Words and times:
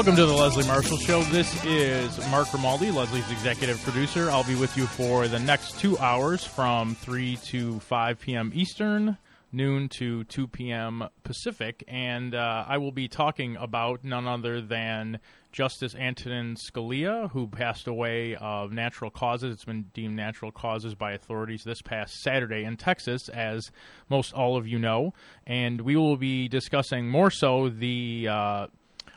Welcome 0.00 0.16
to 0.16 0.24
the 0.24 0.32
Leslie 0.32 0.66
Marshall 0.66 0.96
Show. 0.96 1.22
This 1.24 1.62
is 1.62 2.26
Mark 2.30 2.50
Grimaldi, 2.50 2.90
Leslie's 2.90 3.30
executive 3.30 3.78
producer. 3.82 4.30
I'll 4.30 4.44
be 4.44 4.54
with 4.54 4.74
you 4.74 4.86
for 4.86 5.28
the 5.28 5.38
next 5.38 5.78
two 5.78 5.98
hours 5.98 6.42
from 6.42 6.94
3 6.94 7.36
to 7.48 7.78
5 7.80 8.18
p.m. 8.18 8.50
Eastern, 8.54 9.18
noon 9.52 9.90
to 9.90 10.24
2 10.24 10.48
p.m. 10.48 11.06
Pacific, 11.22 11.84
and 11.86 12.34
uh, 12.34 12.64
I 12.66 12.78
will 12.78 12.92
be 12.92 13.08
talking 13.08 13.56
about 13.56 14.02
none 14.02 14.26
other 14.26 14.62
than 14.62 15.20
Justice 15.52 15.94
Antonin 15.94 16.54
Scalia, 16.54 17.30
who 17.32 17.46
passed 17.46 17.86
away 17.86 18.36
of 18.36 18.72
natural 18.72 19.10
causes. 19.10 19.52
It's 19.52 19.66
been 19.66 19.90
deemed 19.92 20.16
natural 20.16 20.50
causes 20.50 20.94
by 20.94 21.12
authorities 21.12 21.62
this 21.62 21.82
past 21.82 22.22
Saturday 22.22 22.64
in 22.64 22.78
Texas, 22.78 23.28
as 23.28 23.70
most 24.08 24.32
all 24.32 24.56
of 24.56 24.66
you 24.66 24.78
know. 24.78 25.12
And 25.46 25.82
we 25.82 25.94
will 25.94 26.16
be 26.16 26.48
discussing 26.48 27.06
more 27.06 27.30
so 27.30 27.68
the 27.68 28.28
uh, 28.30 28.66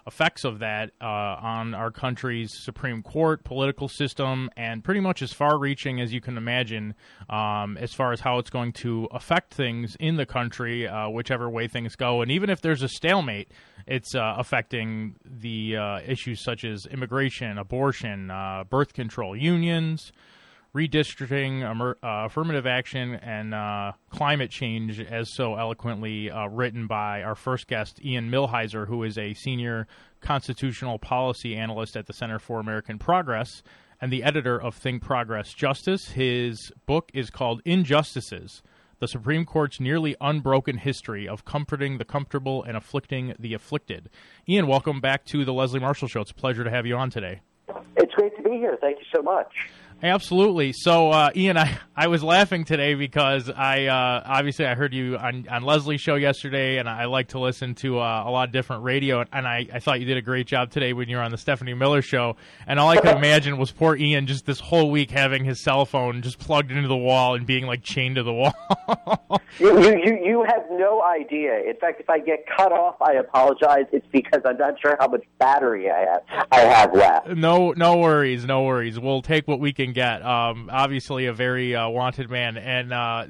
effects 0.06 0.44
of 0.44 0.60
that 0.60 0.92
uh, 1.02 1.06
on 1.06 1.74
our 1.74 1.92
country's 1.92 2.52
Supreme 2.64 3.02
Court, 3.02 3.44
political 3.44 3.88
system, 3.88 4.50
and 4.58 4.84
pretty 4.84 5.00
much 5.00 5.22
as 5.22 5.32
far 5.34 5.58
reaching 5.58 6.02
as 6.02 6.14
you 6.14 6.22
can 6.22 6.38
imagine 6.38 6.96
um, 7.30 7.78
as 7.78 7.94
far 7.94 8.12
as 8.12 8.20
how 8.20 8.40
it's 8.40 8.50
going 8.50 8.74
to 8.74 9.08
affect 9.12 9.54
things 9.54 9.96
in 10.00 10.16
the 10.16 10.26
country, 10.26 10.88
uh, 10.88 11.10
whichever 11.10 11.50
way 11.50 11.68
things 11.68 11.96
go. 11.96 12.22
And 12.22 12.32
even 12.32 12.50
if 12.50 12.62
there's 12.62 12.84
a 12.84 12.90
stalemate, 12.90 13.52
it's 13.88 14.16
uh, 14.16 14.36
affecting 14.38 15.16
the 15.26 15.78
uh, 15.78 16.00
issues 16.06 16.44
such 16.44 16.64
as 16.64 16.86
immigration, 16.86 17.58
abortion, 17.58 18.32
uh, 18.32 18.64
birth 18.70 18.94
control, 18.94 19.36
unions 19.36 20.12
redistricting, 20.76 21.64
uh, 21.64 21.96
affirmative 22.02 22.66
action, 22.66 23.16
and 23.16 23.54
uh, 23.54 23.92
climate 24.10 24.50
change, 24.50 25.00
as 25.00 25.32
so 25.34 25.56
eloquently 25.56 26.32
uh, 26.32 26.48
written 26.48 26.88
by 26.88 27.22
our 27.22 27.36
first 27.36 27.68
guest, 27.68 28.04
Ian 28.04 28.32
Millhiser, 28.32 28.88
who 28.88 29.04
is 29.04 29.18
a 29.18 29.34
senior 29.36 29.88
constitutional 30.22 30.98
policy 30.98 31.56
analyst 31.56 31.96
at 31.96 32.08
the 32.08 32.14
Center 32.14 32.40
for 32.40 32.60
American 32.60 32.98
Progress 32.98 33.62
and 34.02 34.12
the 34.12 34.24
editor 34.24 34.60
of 34.60 34.76
Think 34.76 35.04
Progress 35.04 35.54
Justice. 35.54 36.10
His 36.10 36.72
book 36.86 37.12
is 37.14 37.30
called 37.30 37.62
Injustices. 37.66 38.64
The 39.00 39.08
Supreme 39.08 39.46
Court's 39.46 39.80
nearly 39.80 40.16
unbroken 40.22 40.78
history 40.78 41.28
of 41.28 41.46
comforting 41.46 41.98
the 41.98 42.06
comfortable 42.06 42.64
and 42.64 42.76
afflicting 42.76 43.36
the 43.38 43.54
afflicted. 43.54 44.10
Ian, 44.48 44.66
welcome 44.66 45.02
back 45.02 45.26
to 45.26 45.46
the 45.46 45.54
Leslie 45.54 45.80
Marshall 45.80 46.08
Show. 46.08 46.22
It's 46.22 46.32
a 46.32 46.36
pleasure 46.36 46.64
to 46.64 46.70
have 46.70 46.86
you 46.86 46.96
on 46.96 47.10
today. 47.10 47.42
It's 47.98 48.14
great 48.16 48.36
to 48.38 48.44
be 48.44 48.52
here. 48.52 48.78
Thank 48.80 49.00
you 49.00 49.06
so 49.14 49.22
much. 49.22 49.70
Absolutely. 50.04 50.74
So, 50.74 51.12
uh, 51.12 51.30
Ian, 51.34 51.56
I, 51.56 51.80
I 51.96 52.08
was 52.08 52.22
laughing 52.22 52.66
today 52.66 52.94
because 52.94 53.50
I 53.50 53.86
uh, 53.86 54.22
obviously 54.26 54.66
I 54.66 54.76
heard 54.76 54.94
you 54.94 55.16
on, 55.16 55.48
on 55.50 55.64
Leslie's 55.64 56.02
show 56.02 56.16
yesterday, 56.16 56.78
and 56.78 56.90
I 56.90 57.06
like 57.06 57.30
to 57.30 57.40
listen 57.40 57.74
to 57.76 58.00
uh, 58.00 58.24
a 58.26 58.30
lot 58.30 58.50
of 58.50 58.52
different 58.52 58.84
radio, 58.84 59.24
and 59.32 59.48
I, 59.48 59.66
I 59.74 59.80
thought 59.80 60.02
you 60.02 60.06
did 60.06 60.18
a 60.18 60.22
great 60.22 60.46
job 60.46 60.72
today 60.72 60.92
when 60.92 61.08
you 61.08 61.16
were 61.16 61.22
on 61.22 61.32
the 61.32 61.38
Stephanie 61.38 61.74
Miller 61.74 62.02
show. 62.02 62.36
And 62.68 62.82
all 62.82 62.90
I 62.90 62.98
could 62.98 63.16
imagine 63.16 63.58
was 63.58 63.72
poor 63.72 63.96
Ian 63.96 64.28
just 64.28 64.46
this 64.46 64.60
whole 64.60 64.92
week 64.92 65.10
having 65.10 65.46
his 65.46 65.64
cell 65.64 65.86
phone 65.86 66.22
just 66.22 66.38
plugged 66.38 66.70
into 66.70 66.90
the 66.90 66.98
wall 66.98 67.36
and 67.36 67.48
being 67.48 67.66
like 67.66 67.82
chained 67.82 68.16
to 68.16 68.24
the 68.24 68.34
wall. 68.34 68.54
you, 69.58 69.80
you 69.80 70.20
you 70.22 70.46
have 70.46 70.66
no 70.72 71.02
idea. 71.02 71.62
In 71.62 71.78
fact, 71.78 72.02
if 72.02 72.10
I 72.10 72.20
get 72.20 72.46
cut 72.46 72.74
off, 72.74 73.02
I 73.02 73.14
apologize. 73.14 73.86
It's 73.94 74.08
because 74.12 74.42
I'm 74.44 74.58
not 74.58 74.82
sure 74.82 74.98
how 75.00 75.08
much 75.08 75.24
battery 75.40 75.90
I 75.90 76.00
have 76.00 76.48
I 76.52 76.60
have 76.60 76.94
left. 76.94 77.30
No, 77.30 77.72
no 77.72 78.00
worries, 78.00 78.44
no 78.44 78.64
worries. 78.64 79.00
We'll 79.00 79.22
take 79.22 79.48
what 79.48 79.62
we 79.62 79.72
can 79.72 79.93
get. 79.94 80.24
Um, 80.26 80.70
obviously, 80.72 81.28
a 81.28 81.34
very 81.34 81.76
uh, 81.76 81.90
wanted 81.90 82.30
man, 82.30 82.58
and 82.58 82.94
uh, 82.94 83.26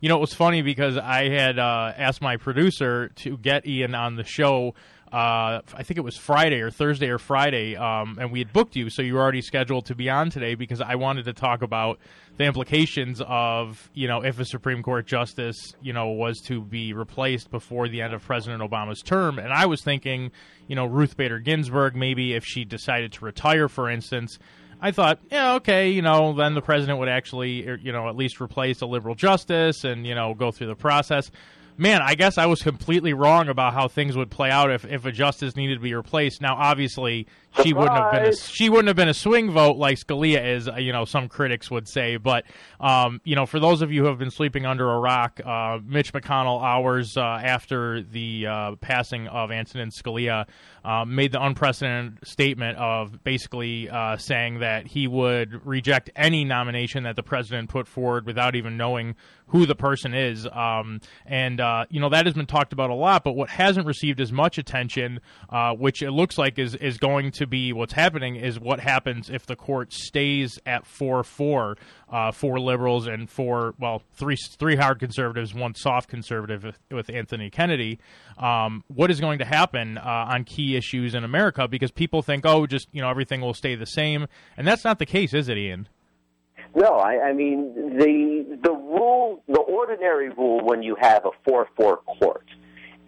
you 0.00 0.08
know 0.08 0.16
it 0.16 0.20
was 0.20 0.34
funny 0.34 0.62
because 0.62 0.96
I 0.96 1.28
had 1.28 1.58
uh, 1.58 1.92
asked 1.96 2.22
my 2.22 2.36
producer 2.36 3.08
to 3.16 3.36
get 3.36 3.66
Ian 3.66 3.94
on 3.94 4.16
the 4.16 4.24
show. 4.24 4.74
Uh, 5.12 5.60
I 5.74 5.82
think 5.82 5.98
it 5.98 6.02
was 6.02 6.16
Friday 6.16 6.60
or 6.60 6.70
Thursday 6.70 7.10
or 7.10 7.18
Friday, 7.18 7.76
um, 7.76 8.16
and 8.18 8.32
we 8.32 8.38
had 8.38 8.50
booked 8.50 8.76
you, 8.76 8.88
so 8.88 9.02
you 9.02 9.14
were 9.14 9.20
already 9.20 9.42
scheduled 9.42 9.84
to 9.86 9.94
be 9.94 10.08
on 10.08 10.30
today 10.30 10.54
because 10.54 10.80
I 10.80 10.94
wanted 10.94 11.26
to 11.26 11.34
talk 11.34 11.60
about 11.60 11.98
the 12.38 12.44
implications 12.44 13.20
of 13.26 13.90
you 13.92 14.08
know 14.08 14.22
if 14.22 14.40
a 14.40 14.44
Supreme 14.46 14.82
Court 14.82 15.06
justice 15.06 15.74
you 15.82 15.92
know 15.92 16.08
was 16.08 16.40
to 16.46 16.62
be 16.62 16.94
replaced 16.94 17.50
before 17.50 17.88
the 17.88 18.00
end 18.00 18.14
of 18.14 18.22
President 18.22 18.62
Obama's 18.62 19.02
term, 19.02 19.38
and 19.38 19.52
I 19.52 19.66
was 19.66 19.82
thinking 19.82 20.30
you 20.66 20.76
know 20.76 20.86
Ruth 20.86 21.14
Bader 21.14 21.40
Ginsburg 21.40 21.94
maybe 21.94 22.32
if 22.32 22.44
she 22.46 22.64
decided 22.64 23.12
to 23.12 23.24
retire, 23.24 23.68
for 23.68 23.90
instance. 23.90 24.38
I 24.84 24.90
thought, 24.90 25.20
yeah, 25.30 25.54
okay, 25.54 25.90
you 25.90 26.02
know, 26.02 26.32
then 26.34 26.54
the 26.54 26.60
president 26.60 26.98
would 26.98 27.08
actually, 27.08 27.68
er, 27.68 27.78
you 27.80 27.92
know, 27.92 28.08
at 28.08 28.16
least 28.16 28.40
replace 28.40 28.80
a 28.80 28.86
liberal 28.86 29.14
justice 29.14 29.84
and 29.84 30.04
you 30.04 30.14
know 30.16 30.34
go 30.34 30.50
through 30.50 30.66
the 30.66 30.74
process. 30.74 31.30
Man, 31.78 32.02
I 32.02 32.14
guess 32.14 32.36
I 32.38 32.46
was 32.46 32.62
completely 32.62 33.14
wrong 33.14 33.48
about 33.48 33.72
how 33.72 33.88
things 33.88 34.16
would 34.16 34.30
play 34.30 34.50
out 34.50 34.70
if, 34.70 34.84
if 34.84 35.06
a 35.06 35.12
justice 35.12 35.56
needed 35.56 35.76
to 35.76 35.80
be 35.80 35.94
replaced. 35.94 36.40
Now, 36.42 36.54
obviously, 36.56 37.26
Surprise. 37.50 37.64
she 37.66 37.72
wouldn't 37.72 37.96
have 37.96 38.12
been 38.12 38.24
a, 38.26 38.36
she 38.36 38.68
wouldn't 38.68 38.88
have 38.88 38.96
been 38.96 39.08
a 39.08 39.14
swing 39.14 39.50
vote 39.50 39.76
like 39.78 39.98
Scalia 39.98 40.54
is. 40.54 40.68
uh, 40.68 40.76
You 40.76 40.92
know, 40.92 41.04
some 41.06 41.28
critics 41.28 41.70
would 41.70 41.88
say, 41.88 42.18
but 42.18 42.44
um, 42.78 43.20
you 43.24 43.34
know, 43.36 43.46
for 43.46 43.58
those 43.58 43.80
of 43.82 43.90
you 43.90 44.02
who 44.02 44.08
have 44.08 44.18
been 44.18 44.30
sleeping 44.30 44.66
under 44.66 44.90
a 44.90 44.98
rock, 44.98 45.40
uh, 45.44 45.78
Mitch 45.84 46.12
McConnell, 46.12 46.62
hours 46.62 47.16
uh, 47.16 47.22
after 47.22 48.02
the 48.02 48.46
uh, 48.46 48.74
passing 48.76 49.26
of 49.28 49.50
Antonin 49.50 49.90
Scalia, 49.90 50.46
uh, 50.84 51.04
made 51.06 51.32
the 51.32 51.42
unprecedented 51.42 52.18
statement 52.26 52.76
of 52.78 53.22
basically 53.24 53.88
uh, 53.88 54.16
saying 54.18 54.58
that 54.60 54.86
he 54.86 55.06
would 55.06 55.64
reject 55.66 56.10
any 56.16 56.44
nomination 56.44 57.04
that 57.04 57.16
the 57.16 57.22
president 57.22 57.70
put 57.70 57.88
forward 57.88 58.26
without 58.26 58.54
even 58.56 58.76
knowing 58.76 59.14
who 59.48 59.66
the 59.66 59.74
person 59.74 60.14
is. 60.14 60.46
Um, 60.50 61.00
and 61.26 61.60
uh, 61.60 61.84
you 61.90 62.00
know 62.00 62.08
that 62.08 62.26
has 62.26 62.34
been 62.34 62.46
talked 62.46 62.72
about 62.72 62.90
a 62.90 62.94
lot, 62.94 63.24
but 63.24 63.32
what 63.32 63.48
hasn't 63.50 63.86
received 63.86 64.20
as 64.20 64.32
much 64.32 64.58
attention, 64.58 65.20
uh, 65.50 65.74
which 65.74 66.02
it 66.02 66.10
looks 66.10 66.38
like 66.38 66.58
is 66.58 66.74
is 66.76 66.98
going 66.98 67.32
to 67.32 67.46
be 67.46 67.72
what's 67.72 67.92
happening, 67.92 68.36
is 68.36 68.58
what 68.58 68.80
happens 68.80 69.30
if 69.30 69.46
the 69.46 69.56
court 69.56 69.92
stays 69.92 70.58
at 70.66 70.86
four 70.86 71.22
four. 71.22 71.76
Uh, 72.10 72.30
four 72.30 72.60
liberals 72.60 73.06
and 73.06 73.30
four, 73.30 73.72
well, 73.78 74.02
three 74.12 74.36
three 74.36 74.76
hard 74.76 74.98
conservatives, 74.98 75.54
one 75.54 75.74
soft 75.74 76.10
conservative 76.10 76.62
with, 76.62 76.78
with 76.90 77.08
Anthony 77.08 77.48
Kennedy. 77.48 77.98
Um, 78.36 78.84
what 78.88 79.10
is 79.10 79.18
going 79.18 79.38
to 79.38 79.46
happen 79.46 79.96
uh, 79.96 80.26
on 80.28 80.44
key 80.44 80.76
issues 80.76 81.14
in 81.14 81.24
America? 81.24 81.66
Because 81.66 81.90
people 81.90 82.20
think, 82.20 82.44
oh, 82.44 82.66
just 82.66 82.86
you 82.92 83.00
know, 83.00 83.08
everything 83.08 83.40
will 83.40 83.54
stay 83.54 83.76
the 83.76 83.86
same, 83.86 84.26
and 84.58 84.66
that's 84.66 84.84
not 84.84 84.98
the 84.98 85.06
case, 85.06 85.32
is 85.32 85.48
it, 85.48 85.56
Ian? 85.56 85.88
No, 86.74 86.96
I, 86.96 87.28
I 87.28 87.32
mean 87.32 87.74
the 87.98 88.58
the 88.62 88.72
rule, 88.72 89.42
the 89.46 89.60
ordinary 89.60 90.30
rule 90.30 90.64
when 90.64 90.82
you 90.82 90.96
have 91.00 91.24
a 91.26 91.30
four 91.44 91.68
four 91.76 91.98
court 91.98 92.46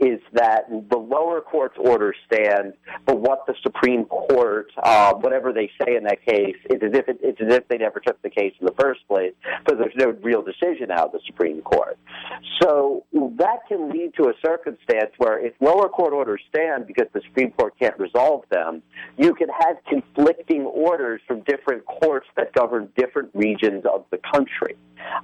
is 0.01 0.21
that 0.33 0.69
the 0.91 0.97
lower 0.97 1.41
court's 1.41 1.77
orders 1.79 2.17
stand, 2.27 2.75
but 3.07 3.21
what 3.21 3.47
the 3.47 3.55
Supreme 3.63 4.05
Court, 4.07 4.71
uh, 4.83 5.15
whatever 5.15 5.53
they 5.53 5.71
say 5.81 5.97
in 5.97 6.05
that 6.05 6.25
case, 6.25 6.57
it's 6.65 6.83
as 6.83 6.99
if 6.99 7.09
it, 7.09 7.19
it's 7.23 7.41
as 7.41 7.55
if 7.55 7.69
they 7.69 7.79
never 7.79 8.01
took 8.01 8.21
the 8.23 8.31
case 8.31 8.53
in 8.61 8.67
the 8.67 8.75
first 8.79 9.07
place, 9.07 9.33
because 9.65 9.79
there's 9.79 9.95
no 9.97 10.11
real 10.23 10.43
decision 10.43 10.91
out 10.91 11.07
of 11.07 11.13
the 11.13 11.21
Supreme 11.27 11.63
Court. 11.63 11.97
So 12.61 13.05
that 13.13 13.61
can 13.69 13.91
lead 13.91 14.15
to 14.17 14.25
a 14.25 14.33
circumstance 14.45 15.13
where 15.19 15.45
if 15.45 15.55
lower 15.61 15.89
court 15.89 16.13
orders 16.13 16.41
stand 16.49 16.87
because 16.87 17.07
the 17.13 17.21
Supreme 17.29 17.53
Court 17.53 17.75
can't 17.79 17.99
resolve 17.99 18.45
them, 18.51 18.83
you 19.17 19.35
can 19.35 19.49
have 19.49 19.77
conflicting 19.89 20.63
orders 20.63 21.21
from 21.27 21.41
different 21.43 21.85
courts 21.87 22.27
that 22.37 22.53
govern 22.53 22.89
different 22.97 23.31
regions 23.35 23.85
of 23.93 24.05
the 24.11 24.19
country. 24.33 24.77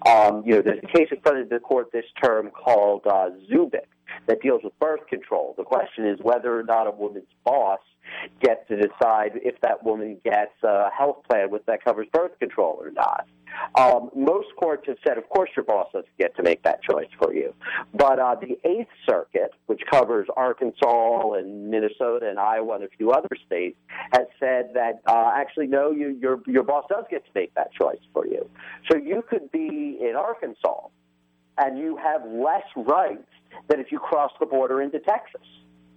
Um, 0.07 0.43
you 0.45 0.55
know, 0.55 0.63
there's 0.63 0.83
a 0.83 0.97
case 0.97 1.09
in 1.11 1.21
front 1.21 1.39
of 1.39 1.49
the 1.49 1.59
court 1.59 1.91
this 1.93 2.05
term 2.23 2.51
called 2.51 3.03
uh, 3.07 3.31
Zubik 3.51 3.87
that 4.27 4.41
deals 4.43 4.63
with 4.65 4.79
birth 4.79 5.07
control. 5.09 5.55
The 5.57 5.65
question 5.65 6.07
is 6.07 6.19
whether 6.23 6.59
or 6.59 6.63
not 6.63 6.87
a 6.87 6.91
woman's 6.91 7.29
boss 7.45 7.81
gets 8.43 8.67
to 8.69 8.77
decide 8.77 9.33
if 9.37 9.61
that 9.61 9.85
woman 9.85 10.19
gets 10.25 10.53
a 10.63 10.91
health 10.91 11.19
plan 11.29 11.51
with 11.51 11.65
that 11.67 11.85
covers 11.85 12.07
birth 12.13 12.39
control 12.39 12.79
or 12.81 12.91
not. 12.91 13.27
Um, 13.77 14.11
most 14.15 14.49
courts 14.57 14.85
have 14.87 14.97
said, 15.07 15.19
of 15.19 15.29
course, 15.29 15.51
your 15.57 15.65
boss 15.65 15.89
doesn't 15.93 16.17
get 16.19 16.37
to 16.37 16.43
make 16.43 16.63
that 16.63 16.83
choice 16.83 17.09
for 17.19 17.35
you. 17.35 17.53
But 17.95 18.19
uh, 18.19 18.37
the 18.41 18.59
Eighth 18.65 18.91
Circuit, 19.09 19.53
which 19.67 19.83
covers 19.91 20.29
Arkansas 20.37 21.33
and 21.33 21.69
Minnesota 21.71 22.29
and 22.29 22.39
Iowa 22.39 22.77
and 22.77 22.85
a 22.85 22.89
few 22.89 23.11
other 23.11 23.29
states, 23.47 23.77
has 24.13 24.27
said 24.39 24.71
that 24.75 25.03
uh, 25.07 25.33
actually, 25.35 25.67
no, 25.67 25.91
you, 25.91 26.17
your 26.21 26.41
your 26.47 26.63
boss 26.63 26.85
does 26.89 27.05
get 27.11 27.25
to 27.25 27.31
make 27.35 27.55
that 27.55 27.73
choice 27.73 28.01
for 28.13 28.27
you. 28.27 28.49
So 28.91 28.97
you 28.97 29.23
could 29.29 29.51
be 29.51 29.99
in 30.01 30.15
Arkansas 30.17 30.89
and 31.59 31.79
you 31.79 31.97
have 31.97 32.23
less 32.27 32.65
rights 32.77 33.29
than 33.69 33.81
if 33.81 33.91
you 33.91 33.99
cross 33.99 34.33
the 34.41 34.47
border 34.47 34.81
into 34.83 34.99
Texas. 34.99 35.47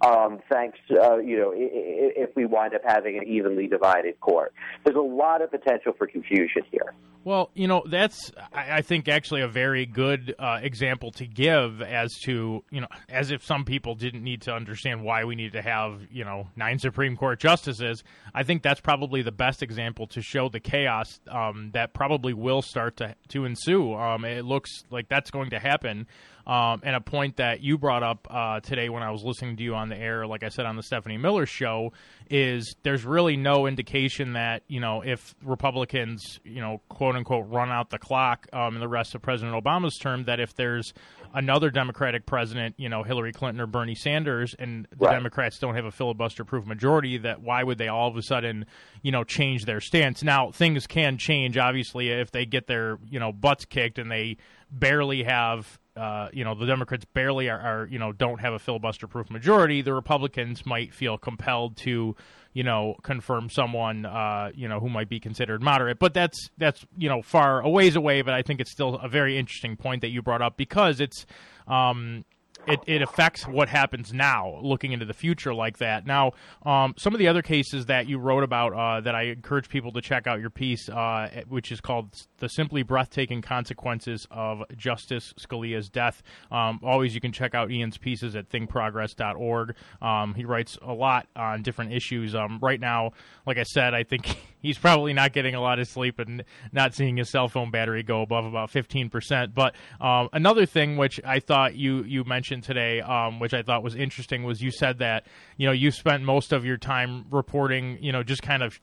Um, 0.04 0.40
thanks, 0.50 0.78
uh, 0.90 1.18
you 1.18 1.38
know, 1.38 1.52
if 1.54 2.34
we 2.36 2.44
wind 2.44 2.74
up 2.74 2.82
having 2.84 3.16
an 3.16 3.26
evenly 3.26 3.66
divided 3.66 4.20
court, 4.20 4.52
there's 4.84 4.96
a 4.96 5.00
lot 5.00 5.40
of 5.40 5.50
potential 5.50 5.92
for 5.96 6.06
confusion 6.06 6.62
here. 6.70 6.92
Well, 7.24 7.50
you 7.54 7.68
know, 7.68 7.82
that's 7.88 8.32
I 8.52 8.82
think 8.82 9.08
actually 9.08 9.40
a 9.40 9.48
very 9.48 9.86
good 9.86 10.34
uh, 10.38 10.58
example 10.62 11.10
to 11.12 11.26
give 11.26 11.80
as 11.80 12.12
to 12.24 12.62
you 12.70 12.82
know, 12.82 12.86
as 13.08 13.30
if 13.30 13.42
some 13.42 13.64
people 13.64 13.94
didn't 13.94 14.22
need 14.22 14.42
to 14.42 14.52
understand 14.52 15.02
why 15.02 15.24
we 15.24 15.34
need 15.34 15.52
to 15.52 15.62
have 15.62 16.02
you 16.12 16.24
know 16.24 16.48
nine 16.54 16.78
Supreme 16.78 17.16
Court 17.16 17.40
justices. 17.40 18.04
I 18.34 18.42
think 18.42 18.62
that's 18.62 18.80
probably 18.80 19.22
the 19.22 19.32
best 19.32 19.62
example 19.62 20.06
to 20.08 20.20
show 20.20 20.50
the 20.50 20.60
chaos 20.60 21.18
um, 21.30 21.70
that 21.72 21.94
probably 21.94 22.34
will 22.34 22.60
start 22.60 22.98
to 22.98 23.14
to 23.28 23.46
ensue. 23.46 23.94
Um, 23.94 24.26
it 24.26 24.44
looks 24.44 24.70
like 24.90 25.08
that's 25.08 25.30
going 25.30 25.50
to 25.50 25.58
happen. 25.58 26.06
Um, 26.46 26.82
and 26.82 26.94
a 26.94 27.00
point 27.00 27.36
that 27.36 27.62
you 27.62 27.78
brought 27.78 28.02
up 28.02 28.26
uh, 28.28 28.60
today 28.60 28.90
when 28.90 29.02
I 29.02 29.10
was 29.10 29.24
listening 29.24 29.56
to 29.56 29.62
you 29.62 29.74
on 29.74 29.88
air, 29.94 30.26
like 30.26 30.42
I 30.42 30.48
said 30.48 30.66
on 30.66 30.76
the 30.76 30.82
Stephanie 30.82 31.18
Miller 31.18 31.46
show, 31.46 31.92
is 32.30 32.74
there's 32.82 33.04
really 33.04 33.36
no 33.36 33.66
indication 33.66 34.34
that 34.34 34.62
you 34.68 34.80
know 34.80 35.02
if 35.02 35.34
Republicans, 35.42 36.40
you 36.44 36.60
know, 36.60 36.80
quote 36.88 37.16
unquote, 37.16 37.48
run 37.48 37.70
out 37.70 37.90
the 37.90 37.98
clock 37.98 38.46
um, 38.52 38.74
in 38.74 38.80
the 38.80 38.88
rest 38.88 39.14
of 39.14 39.22
President 39.22 39.54
Obama's 39.54 39.96
term, 39.98 40.24
that 40.24 40.40
if 40.40 40.54
there's 40.54 40.92
another 41.34 41.70
Democratic 41.70 42.26
president, 42.26 42.74
you 42.78 42.88
know, 42.88 43.02
Hillary 43.02 43.32
Clinton 43.32 43.60
or 43.60 43.66
Bernie 43.66 43.94
Sanders, 43.94 44.54
and 44.58 44.86
the 44.90 45.06
right. 45.06 45.12
Democrats 45.12 45.58
don't 45.58 45.74
have 45.74 45.84
a 45.84 45.90
filibuster-proof 45.90 46.64
majority, 46.64 47.18
that 47.18 47.42
why 47.42 47.62
would 47.62 47.76
they 47.78 47.88
all 47.88 48.08
of 48.08 48.16
a 48.16 48.22
sudden, 48.22 48.66
you 49.02 49.10
know, 49.10 49.24
change 49.24 49.64
their 49.64 49.80
stance? 49.80 50.22
Now 50.22 50.52
things 50.52 50.86
can 50.86 51.18
change, 51.18 51.58
obviously, 51.58 52.10
if 52.10 52.30
they 52.30 52.46
get 52.46 52.66
their 52.66 52.98
you 53.08 53.18
know 53.18 53.32
butts 53.32 53.64
kicked 53.64 53.98
and 53.98 54.10
they 54.10 54.36
barely 54.70 55.24
have 55.24 55.78
uh, 55.96 56.28
you 56.32 56.44
know 56.44 56.54
the 56.54 56.66
Democrats 56.66 57.04
barely 57.04 57.48
are, 57.48 57.60
are, 57.60 57.86
you 57.86 57.98
know 57.98 58.12
don't 58.12 58.40
have 58.40 58.52
a 58.52 58.58
filibuster 58.58 59.06
proof 59.06 59.30
majority, 59.30 59.82
the 59.82 59.94
Republicans 59.94 60.66
might 60.66 60.92
feel 60.92 61.16
compelled 61.16 61.76
to 61.78 62.16
you 62.52 62.62
know 62.62 62.94
confirm 63.02 63.48
someone 63.48 64.04
uh, 64.04 64.50
you 64.54 64.68
know 64.68 64.80
who 64.80 64.88
might 64.88 65.08
be 65.08 65.20
considered 65.20 65.62
moderate. 65.62 65.98
But 65.98 66.14
that's 66.14 66.50
that's 66.58 66.84
you 66.96 67.08
know 67.08 67.22
far 67.22 67.60
a 67.60 67.68
ways 67.68 67.96
away. 67.96 68.22
But 68.22 68.34
I 68.34 68.42
think 68.42 68.60
it's 68.60 68.72
still 68.72 68.96
a 68.96 69.08
very 69.08 69.38
interesting 69.38 69.76
point 69.76 70.02
that 70.02 70.08
you 70.08 70.22
brought 70.22 70.42
up 70.42 70.56
because 70.56 71.00
it's 71.00 71.26
um, 71.68 72.24
it, 72.66 72.80
it 72.86 73.02
affects 73.02 73.46
what 73.46 73.68
happens 73.68 74.12
now, 74.12 74.58
looking 74.62 74.92
into 74.92 75.04
the 75.04 75.12
future 75.12 75.54
like 75.54 75.78
that. 75.78 76.06
Now, 76.06 76.32
um, 76.64 76.94
some 76.96 77.12
of 77.12 77.18
the 77.18 77.28
other 77.28 77.42
cases 77.42 77.86
that 77.86 78.08
you 78.08 78.18
wrote 78.18 78.42
about 78.42 78.72
uh, 78.72 79.00
that 79.02 79.14
I 79.14 79.24
encourage 79.24 79.68
people 79.68 79.92
to 79.92 80.00
check 80.00 80.26
out 80.26 80.40
your 80.40 80.50
piece, 80.50 80.88
uh, 80.88 81.42
which 81.48 81.70
is 81.72 81.80
called 81.80 82.14
"The 82.44 82.50
Simply 82.50 82.82
Breathtaking 82.82 83.40
Consequences 83.40 84.26
of 84.30 84.64
Justice 84.76 85.32
Scalia's 85.40 85.88
Death." 85.88 86.22
Um, 86.52 86.78
always, 86.82 87.14
you 87.14 87.20
can 87.22 87.32
check 87.32 87.54
out 87.54 87.70
Ian's 87.70 87.96
pieces 87.96 88.36
at 88.36 88.50
thinkprogress.org. 88.50 89.74
Um, 90.02 90.34
he 90.34 90.44
writes 90.44 90.76
a 90.82 90.92
lot 90.92 91.26
on 91.34 91.62
different 91.62 91.94
issues. 91.94 92.34
Um, 92.34 92.58
right 92.60 92.78
now, 92.78 93.12
like 93.46 93.56
I 93.56 93.62
said, 93.62 93.94
I 93.94 94.02
think 94.02 94.36
he's 94.60 94.76
probably 94.76 95.14
not 95.14 95.32
getting 95.32 95.54
a 95.54 95.60
lot 95.62 95.78
of 95.78 95.88
sleep 95.88 96.18
and 96.18 96.44
not 96.70 96.94
seeing 96.94 97.16
his 97.16 97.30
cell 97.30 97.48
phone 97.48 97.70
battery 97.70 98.02
go 98.02 98.20
above 98.20 98.44
about 98.44 98.68
fifteen 98.68 99.08
percent. 99.08 99.54
But 99.54 99.74
um, 100.02 100.28
another 100.34 100.66
thing, 100.66 100.98
which 100.98 101.18
I 101.24 101.40
thought 101.40 101.76
you 101.76 102.04
you 102.04 102.24
mentioned 102.24 102.64
today, 102.64 103.00
um, 103.00 103.40
which 103.40 103.54
I 103.54 103.62
thought 103.62 103.82
was 103.82 103.94
interesting, 103.94 104.44
was 104.44 104.60
you 104.60 104.70
said 104.70 104.98
that 104.98 105.26
you 105.56 105.66
know 105.66 105.72
you 105.72 105.90
spent 105.90 106.22
most 106.24 106.52
of 106.52 106.66
your 106.66 106.76
time 106.76 107.24
reporting, 107.30 107.96
you 108.02 108.12
know, 108.12 108.22
just 108.22 108.42
kind 108.42 108.62
of 108.62 108.78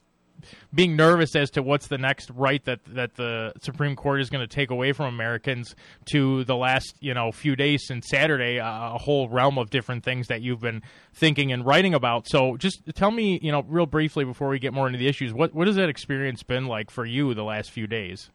being 0.73 0.95
nervous 0.95 1.35
as 1.35 1.51
to 1.51 1.63
what's 1.63 1.87
the 1.87 1.97
next 1.97 2.29
right 2.31 2.63
that 2.65 2.79
that 2.87 3.15
the 3.15 3.53
Supreme 3.61 3.95
Court 3.95 4.21
is 4.21 4.29
going 4.29 4.47
to 4.47 4.53
take 4.53 4.71
away 4.71 4.91
from 4.91 5.13
Americans 5.13 5.75
to 6.11 6.43
the 6.45 6.55
last 6.55 6.95
you 6.99 7.13
know 7.13 7.31
few 7.31 7.55
days 7.55 7.83
since 7.85 8.07
Saturday, 8.09 8.57
a 8.57 8.97
whole 8.99 9.29
realm 9.29 9.57
of 9.57 9.69
different 9.69 10.03
things 10.03 10.27
that 10.27 10.41
you've 10.41 10.61
been 10.61 10.81
thinking 11.13 11.51
and 11.51 11.65
writing 11.65 11.93
about. 11.93 12.27
So 12.27 12.57
just 12.57 12.81
tell 12.95 13.11
me, 13.11 13.39
you 13.41 13.51
know, 13.51 13.63
real 13.67 13.85
briefly 13.85 14.25
before 14.25 14.49
we 14.49 14.59
get 14.59 14.73
more 14.73 14.87
into 14.87 14.99
the 14.99 15.07
issues, 15.07 15.33
what 15.33 15.53
what 15.53 15.67
has 15.67 15.75
that 15.75 15.89
experience 15.89 16.43
been 16.43 16.65
like 16.67 16.91
for 16.91 17.05
you 17.05 17.33
the 17.33 17.43
last 17.43 17.71
few 17.71 17.87
days? 17.87 18.29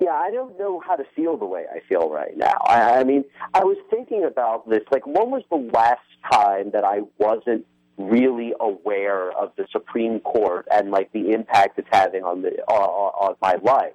Yeah, 0.00 0.12
I 0.12 0.30
don't 0.30 0.56
know 0.58 0.80
how 0.86 0.94
to 0.94 1.04
feel 1.16 1.36
the 1.36 1.44
way 1.44 1.64
I 1.74 1.80
feel 1.88 2.08
right 2.08 2.36
now. 2.36 2.56
I, 2.66 3.00
I 3.00 3.04
mean, 3.04 3.24
I 3.52 3.64
was 3.64 3.76
thinking 3.90 4.24
about 4.24 4.68
this. 4.68 4.82
Like, 4.92 5.06
when 5.06 5.30
was 5.30 5.42
the 5.50 5.70
last 5.72 6.00
time 6.30 6.70
that 6.70 6.84
I 6.84 7.00
wasn't 7.18 7.66
really 7.98 8.52
aware 8.60 9.32
of 9.32 9.52
the 9.56 9.66
Supreme 9.70 10.20
Court 10.20 10.66
and 10.70 10.90
like 10.90 11.12
the 11.12 11.32
impact 11.32 11.78
it's 11.78 11.88
having 11.90 12.22
on 12.22 12.42
the 12.42 12.62
uh, 12.68 12.72
on 12.72 13.34
my 13.42 13.56
life? 13.62 13.94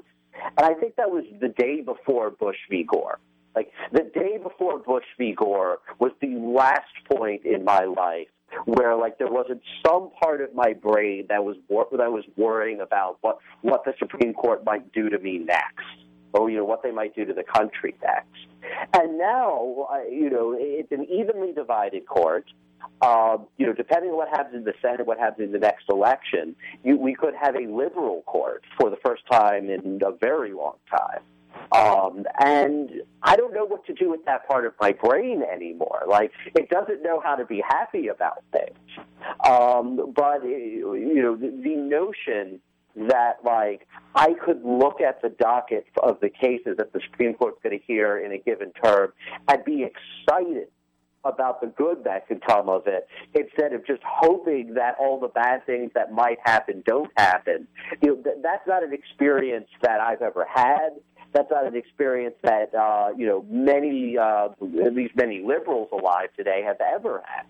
And 0.57 0.65
I 0.65 0.73
think 0.73 0.95
that 0.97 1.09
was 1.09 1.23
the 1.41 1.49
day 1.49 1.81
before 1.81 2.29
Bush 2.29 2.57
v. 2.69 2.83
Gore. 2.83 3.19
Like 3.55 3.71
the 3.91 4.01
day 4.13 4.37
before 4.41 4.79
Bush 4.79 5.05
v. 5.17 5.33
Gore 5.33 5.79
was 5.99 6.11
the 6.21 6.35
last 6.35 6.91
point 7.09 7.45
in 7.45 7.63
my 7.63 7.85
life 7.85 8.27
where 8.65 8.95
like 8.95 9.17
there 9.17 9.31
wasn't 9.31 9.61
some 9.85 10.09
part 10.21 10.41
of 10.41 10.53
my 10.53 10.73
brain 10.73 11.25
that 11.29 11.43
was 11.43 11.55
wor- 11.69 11.87
that 11.91 12.11
was 12.11 12.23
worrying 12.37 12.81
about 12.81 13.17
what 13.21 13.37
what 13.61 13.83
the 13.85 13.93
Supreme 13.99 14.33
Court 14.33 14.63
might 14.65 14.91
do 14.91 15.09
to 15.09 15.19
me 15.19 15.39
next, 15.39 15.85
or 16.33 16.49
you 16.49 16.57
know 16.57 16.65
what 16.65 16.83
they 16.83 16.91
might 16.91 17.15
do 17.15 17.25
to 17.25 17.33
the 17.33 17.43
country 17.43 17.95
next. 18.01 18.47
And 18.93 19.17
now, 19.17 19.87
uh, 19.91 20.03
you 20.09 20.29
know, 20.29 20.55
it's 20.57 20.91
an 20.91 21.05
evenly 21.05 21.53
divided 21.53 22.05
court. 22.05 22.45
Uh, 23.01 23.37
you 23.57 23.65
know, 23.65 23.73
depending 23.73 24.11
on 24.11 24.17
what 24.17 24.29
happens 24.29 24.55
in 24.55 24.63
the 24.63 24.73
Senate, 24.81 25.05
what 25.05 25.17
happens 25.17 25.47
in 25.47 25.51
the 25.53 25.59
next 25.59 25.85
election, 25.89 26.55
you, 26.83 26.97
we 26.97 27.13
could 27.13 27.33
have 27.33 27.55
a 27.55 27.65
liberal 27.67 28.23
court 28.25 28.63
for 28.77 28.89
the 28.89 28.97
first 29.05 29.23
time 29.31 29.69
in 29.69 30.01
a 30.05 30.11
very 30.11 30.53
long 30.53 30.75
time. 30.89 31.21
Um, 31.71 32.25
and 32.39 32.91
I 33.21 33.35
don't 33.35 33.53
know 33.53 33.65
what 33.65 33.85
to 33.85 33.93
do 33.93 34.09
with 34.09 34.25
that 34.25 34.47
part 34.47 34.65
of 34.65 34.73
my 34.81 34.91
brain 34.91 35.43
anymore. 35.43 36.03
Like, 36.07 36.31
it 36.55 36.69
doesn't 36.69 37.01
know 37.03 37.21
how 37.23 37.35
to 37.35 37.45
be 37.45 37.63
happy 37.67 38.07
about 38.07 38.43
things. 38.51 38.77
Um, 39.45 40.13
but, 40.13 40.43
you 40.43 41.21
know, 41.21 41.35
the, 41.35 41.49
the 41.63 41.75
notion 41.75 42.59
that 42.95 43.37
like 43.43 43.87
I 44.15 44.33
could 44.45 44.63
look 44.63 45.01
at 45.01 45.21
the 45.21 45.29
docket 45.29 45.85
of 46.01 46.19
the 46.21 46.29
cases 46.29 46.77
that 46.77 46.93
the 46.93 47.01
Supreme 47.09 47.33
Court's 47.33 47.57
going 47.63 47.77
to 47.77 47.85
hear 47.85 48.17
in 48.17 48.31
a 48.31 48.37
given 48.37 48.71
term 48.83 49.13
and 49.47 49.63
be 49.65 49.83
excited 49.83 50.67
about 51.25 51.61
the 51.61 51.67
good 51.67 52.03
that 52.03 52.27
could 52.27 52.45
come 52.45 52.67
of 52.67 52.85
it 52.85 53.07
instead 53.33 53.71
of 53.71 53.85
just 53.87 54.01
hoping 54.05 54.73
that 54.73 54.95
all 54.99 55.19
the 55.19 55.29
bad 55.29 55.65
things 55.65 55.89
that 55.95 56.11
might 56.11 56.37
happen 56.43 56.83
don't 56.85 57.09
happen. 57.15 57.65
You 58.01 58.09
know, 58.09 58.15
th- 58.21 58.35
that's 58.43 58.67
not 58.67 58.83
an 58.83 58.93
experience 58.93 59.69
that 59.81 60.01
I've 60.01 60.21
ever 60.21 60.45
had 60.53 60.89
that's 61.33 61.49
not 61.49 61.65
an 61.65 61.75
experience 61.75 62.35
that 62.43 62.73
uh, 62.75 63.09
you 63.17 63.25
know 63.25 63.45
many, 63.49 64.17
uh, 64.17 64.49
at 64.85 64.93
least 64.93 65.15
many 65.15 65.41
liberals 65.45 65.89
alive 65.91 66.29
today, 66.37 66.61
have 66.65 66.79
ever 66.79 67.23
had. 67.25 67.45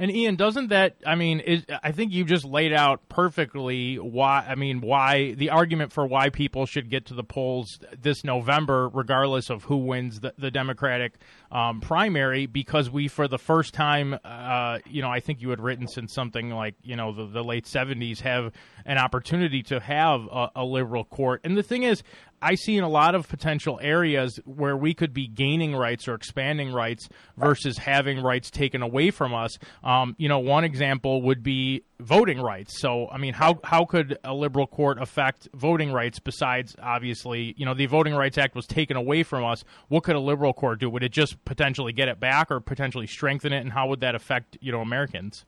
And 0.00 0.12
Ian, 0.12 0.36
doesn't 0.36 0.68
that? 0.68 0.94
I 1.04 1.16
mean, 1.16 1.40
is, 1.40 1.64
I 1.82 1.90
think 1.90 2.12
you 2.12 2.24
just 2.24 2.44
laid 2.44 2.72
out 2.72 3.08
perfectly 3.08 3.96
why. 3.96 4.46
I 4.48 4.54
mean, 4.54 4.80
why 4.80 5.32
the 5.32 5.50
argument 5.50 5.92
for 5.92 6.06
why 6.06 6.30
people 6.30 6.66
should 6.66 6.88
get 6.88 7.06
to 7.06 7.14
the 7.14 7.24
polls 7.24 7.80
this 8.00 8.22
November, 8.22 8.88
regardless 8.88 9.50
of 9.50 9.64
who 9.64 9.78
wins 9.78 10.20
the, 10.20 10.32
the 10.38 10.52
Democratic 10.52 11.14
um, 11.50 11.80
primary, 11.80 12.46
because 12.46 12.88
we, 12.88 13.08
for 13.08 13.26
the 13.26 13.38
first 13.38 13.74
time, 13.74 14.16
uh, 14.24 14.78
you 14.86 15.02
know, 15.02 15.10
I 15.10 15.18
think 15.18 15.42
you 15.42 15.50
had 15.50 15.60
written 15.60 15.88
since 15.88 16.12
something 16.12 16.50
like 16.50 16.76
you 16.84 16.94
know 16.94 17.12
the, 17.12 17.26
the 17.26 17.42
late 17.42 17.64
'70s, 17.64 18.20
have 18.20 18.52
an 18.86 18.98
opportunity 18.98 19.64
to 19.64 19.80
have 19.80 20.28
a, 20.30 20.50
a 20.54 20.64
liberal 20.64 21.04
court. 21.04 21.40
And 21.42 21.56
the 21.56 21.64
thing 21.64 21.82
is, 21.82 22.04
I 22.40 22.54
see 22.54 22.76
in 22.76 22.84
a 22.84 22.88
lot 22.88 23.14
of 23.14 23.28
potential 23.28 23.78
areas 23.82 24.38
where 24.44 24.76
we 24.76 24.94
could 24.94 25.12
be 25.12 25.26
gaining 25.26 25.74
rights 25.74 26.06
or 26.08 26.14
expanding 26.14 26.72
rights 26.72 27.08
versus 27.36 27.78
having 27.78 28.22
rights 28.22 28.50
taken 28.50 28.82
away 28.82 29.10
from 29.10 29.34
us. 29.34 29.58
Um, 29.82 30.14
you 30.18 30.28
know, 30.28 30.38
one 30.38 30.64
example 30.64 31.22
would 31.22 31.42
be 31.42 31.82
voting 32.00 32.40
rights. 32.40 32.80
So, 32.80 33.08
I 33.08 33.18
mean, 33.18 33.34
how 33.34 33.58
how 33.64 33.84
could 33.84 34.18
a 34.22 34.34
liberal 34.34 34.66
court 34.66 35.00
affect 35.00 35.48
voting 35.54 35.92
rights 35.92 36.18
besides 36.18 36.76
obviously, 36.80 37.54
you 37.56 37.66
know, 37.66 37.74
the 37.74 37.86
Voting 37.86 38.14
Rights 38.14 38.38
Act 38.38 38.54
was 38.54 38.66
taken 38.66 38.96
away 38.96 39.22
from 39.22 39.44
us. 39.44 39.64
What 39.88 40.04
could 40.04 40.16
a 40.16 40.20
liberal 40.20 40.52
court 40.52 40.80
do? 40.80 40.88
Would 40.90 41.02
it 41.02 41.12
just 41.12 41.44
potentially 41.44 41.92
get 41.92 42.08
it 42.08 42.20
back 42.20 42.50
or 42.50 42.60
potentially 42.60 43.06
strengthen 43.06 43.52
it? 43.52 43.60
And 43.60 43.72
how 43.72 43.88
would 43.88 44.00
that 44.00 44.14
affect 44.14 44.56
you 44.60 44.70
know 44.72 44.80
Americans? 44.80 45.44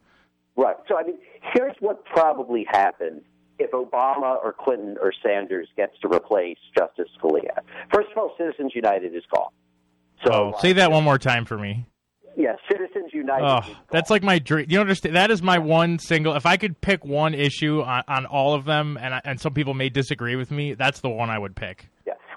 Right. 0.57 0.77
So, 0.89 0.99
I 0.99 1.05
mean, 1.05 1.19
here's 1.55 1.77
what 1.81 2.05
probably 2.05 2.67
happened 2.71 3.23
if 3.61 3.71
Obama 3.73 4.43
or 4.43 4.55
Clinton 4.59 4.97
or 5.01 5.13
Sanders 5.23 5.69
gets 5.77 5.93
to 6.01 6.09
replace 6.09 6.59
Justice 6.77 7.09
Scalia. 7.21 7.61
First 7.93 8.09
of 8.13 8.19
all, 8.19 8.35
Citizens 8.37 8.73
United 8.75 9.15
is 9.15 9.23
gone. 9.33 9.51
So 10.25 10.33
oh, 10.33 10.55
say 10.61 10.71
uh, 10.73 10.75
that 10.75 10.91
one 10.91 11.05
more 11.05 11.19
time 11.19 11.45
for 11.45 11.59
me. 11.59 11.87
Yeah, 12.37 12.55
Citizens 12.71 13.11
United. 13.13 13.45
Oh, 13.45 13.77
that's 13.91 14.09
like 14.09 14.23
my 14.23 14.39
dream. 14.39 14.67
You 14.69 14.81
understand? 14.81 15.17
That 15.17 15.31
is 15.31 15.43
my 15.43 15.59
one 15.59 15.99
single. 15.99 16.35
If 16.37 16.47
I 16.47 16.57
could 16.57 16.81
pick 16.81 17.05
one 17.05 17.35
issue 17.35 17.83
on, 17.83 18.05
on 18.09 18.27
all 18.27 18.55
of 18.55 18.65
them, 18.65 18.99
and 19.01 19.15
I, 19.15 19.21
and 19.25 19.41
some 19.41 19.53
people 19.53 19.75
may 19.75 19.89
disagree 19.89 20.37
with 20.37 20.51
me, 20.51 20.75
that's 20.75 21.01
the 21.01 21.11
one 21.11 21.29
I 21.29 21.39
would 21.39 21.57
pick. 21.57 21.89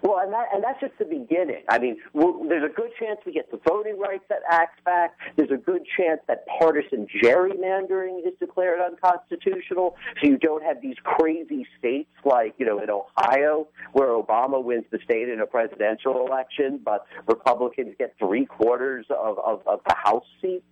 Well, 0.03 0.19
and 0.19 0.33
that 0.33 0.47
and 0.53 0.61
that's 0.61 0.81
just 0.81 0.97
the 0.99 1.05
beginning. 1.05 1.63
I 1.69 1.79
mean, 1.79 1.97
there's 2.13 2.69
a 2.69 2.73
good 2.73 2.91
chance 2.99 3.19
we 3.25 3.31
get 3.31 3.49
the 3.51 3.59
Voting 3.65 3.97
Rights 3.97 4.25
Act 4.49 4.83
back. 4.83 5.15
There's 5.37 5.51
a 5.51 5.57
good 5.57 5.83
chance 5.97 6.19
that 6.27 6.45
partisan 6.59 7.07
gerrymandering 7.23 8.19
is 8.27 8.33
declared 8.37 8.81
unconstitutional, 8.81 9.95
so 10.21 10.27
you 10.27 10.37
don't 10.37 10.61
have 10.63 10.81
these 10.81 10.97
crazy 11.03 11.65
states 11.79 12.09
like 12.25 12.53
you 12.57 12.65
know 12.65 12.79
in 12.79 12.89
Ohio 12.89 13.67
where 13.93 14.09
Obama 14.09 14.61
wins 14.61 14.83
the 14.91 14.99
state 15.05 15.29
in 15.29 15.39
a 15.39 15.45
presidential 15.45 16.27
election, 16.27 16.81
but 16.83 17.05
Republicans 17.25 17.95
get 17.97 18.13
three 18.19 18.45
quarters 18.45 19.05
of, 19.09 19.39
of, 19.39 19.61
of 19.65 19.79
the 19.87 19.95
House 19.95 20.25
seats. 20.41 20.65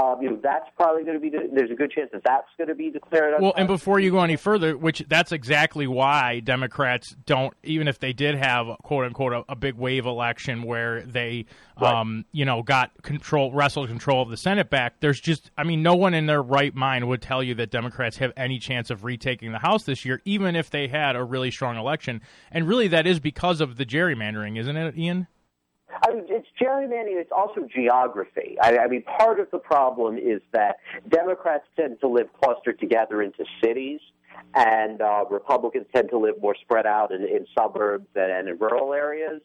Um, 0.00 0.22
you 0.22 0.30
know, 0.30 0.40
that's 0.42 0.68
probably 0.74 1.04
going 1.04 1.16
to 1.16 1.20
be. 1.20 1.28
The, 1.28 1.50
there's 1.52 1.70
a 1.70 1.74
good 1.74 1.90
chance 1.90 2.08
that 2.12 2.22
that's 2.24 2.48
going 2.56 2.68
to 2.68 2.74
be 2.74 2.90
declared. 2.90 3.34
Well, 3.42 3.52
and 3.56 3.68
before 3.68 4.00
you 4.00 4.10
go 4.10 4.20
any 4.20 4.36
further, 4.36 4.74
which 4.76 5.04
that's 5.06 5.32
exactly 5.32 5.86
why 5.86 6.40
Democrats 6.40 7.14
don't, 7.26 7.52
even 7.62 7.88
if 7.88 7.98
they 7.98 8.14
did 8.14 8.34
have 8.36 8.68
quote 8.82 9.04
unquote 9.04 9.34
a, 9.34 9.44
a 9.50 9.56
big 9.56 9.74
wave 9.74 10.06
election 10.06 10.62
where 10.62 11.02
they, 11.02 11.44
right. 11.78 11.94
um, 11.94 12.24
you 12.32 12.46
know, 12.46 12.62
got 12.62 13.02
control, 13.02 13.52
wrestled 13.52 13.88
control 13.88 14.22
of 14.22 14.30
the 14.30 14.38
Senate 14.38 14.70
back. 14.70 14.94
There's 15.00 15.20
just, 15.20 15.50
I 15.58 15.64
mean, 15.64 15.82
no 15.82 15.94
one 15.94 16.14
in 16.14 16.24
their 16.24 16.42
right 16.42 16.74
mind 16.74 17.06
would 17.08 17.20
tell 17.20 17.42
you 17.42 17.54
that 17.56 17.70
Democrats 17.70 18.16
have 18.16 18.32
any 18.34 18.58
chance 18.58 18.88
of 18.88 19.04
retaking 19.04 19.52
the 19.52 19.58
House 19.58 19.84
this 19.84 20.06
year, 20.06 20.22
even 20.24 20.56
if 20.56 20.70
they 20.70 20.88
had 20.88 21.16
a 21.16 21.24
really 21.24 21.50
strong 21.50 21.76
election. 21.76 22.22
And 22.50 22.66
really, 22.66 22.88
that 22.88 23.06
is 23.06 23.20
because 23.20 23.60
of 23.60 23.76
the 23.76 23.84
gerrymandering, 23.84 24.58
isn't 24.58 24.76
it, 24.76 24.96
Ian? 24.96 25.26
I 26.06 26.14
mean, 26.14 26.24
it's 26.28 26.48
gerrymandering. 26.60 27.20
It's 27.20 27.32
also 27.34 27.66
geography. 27.74 28.56
I, 28.60 28.78
I 28.78 28.88
mean, 28.88 29.02
part 29.02 29.40
of 29.40 29.50
the 29.50 29.58
problem 29.58 30.18
is 30.18 30.40
that 30.52 30.76
Democrats 31.08 31.64
tend 31.76 32.00
to 32.00 32.08
live 32.08 32.28
clustered 32.42 32.78
together 32.80 33.22
into 33.22 33.44
cities, 33.62 34.00
and 34.54 35.00
uh, 35.00 35.24
Republicans 35.30 35.86
tend 35.94 36.10
to 36.10 36.18
live 36.18 36.34
more 36.40 36.56
spread 36.60 36.86
out 36.86 37.12
in, 37.12 37.22
in 37.22 37.46
suburbs 37.56 38.06
and, 38.14 38.30
and 38.30 38.48
in 38.48 38.58
rural 38.58 38.92
areas. 38.92 39.40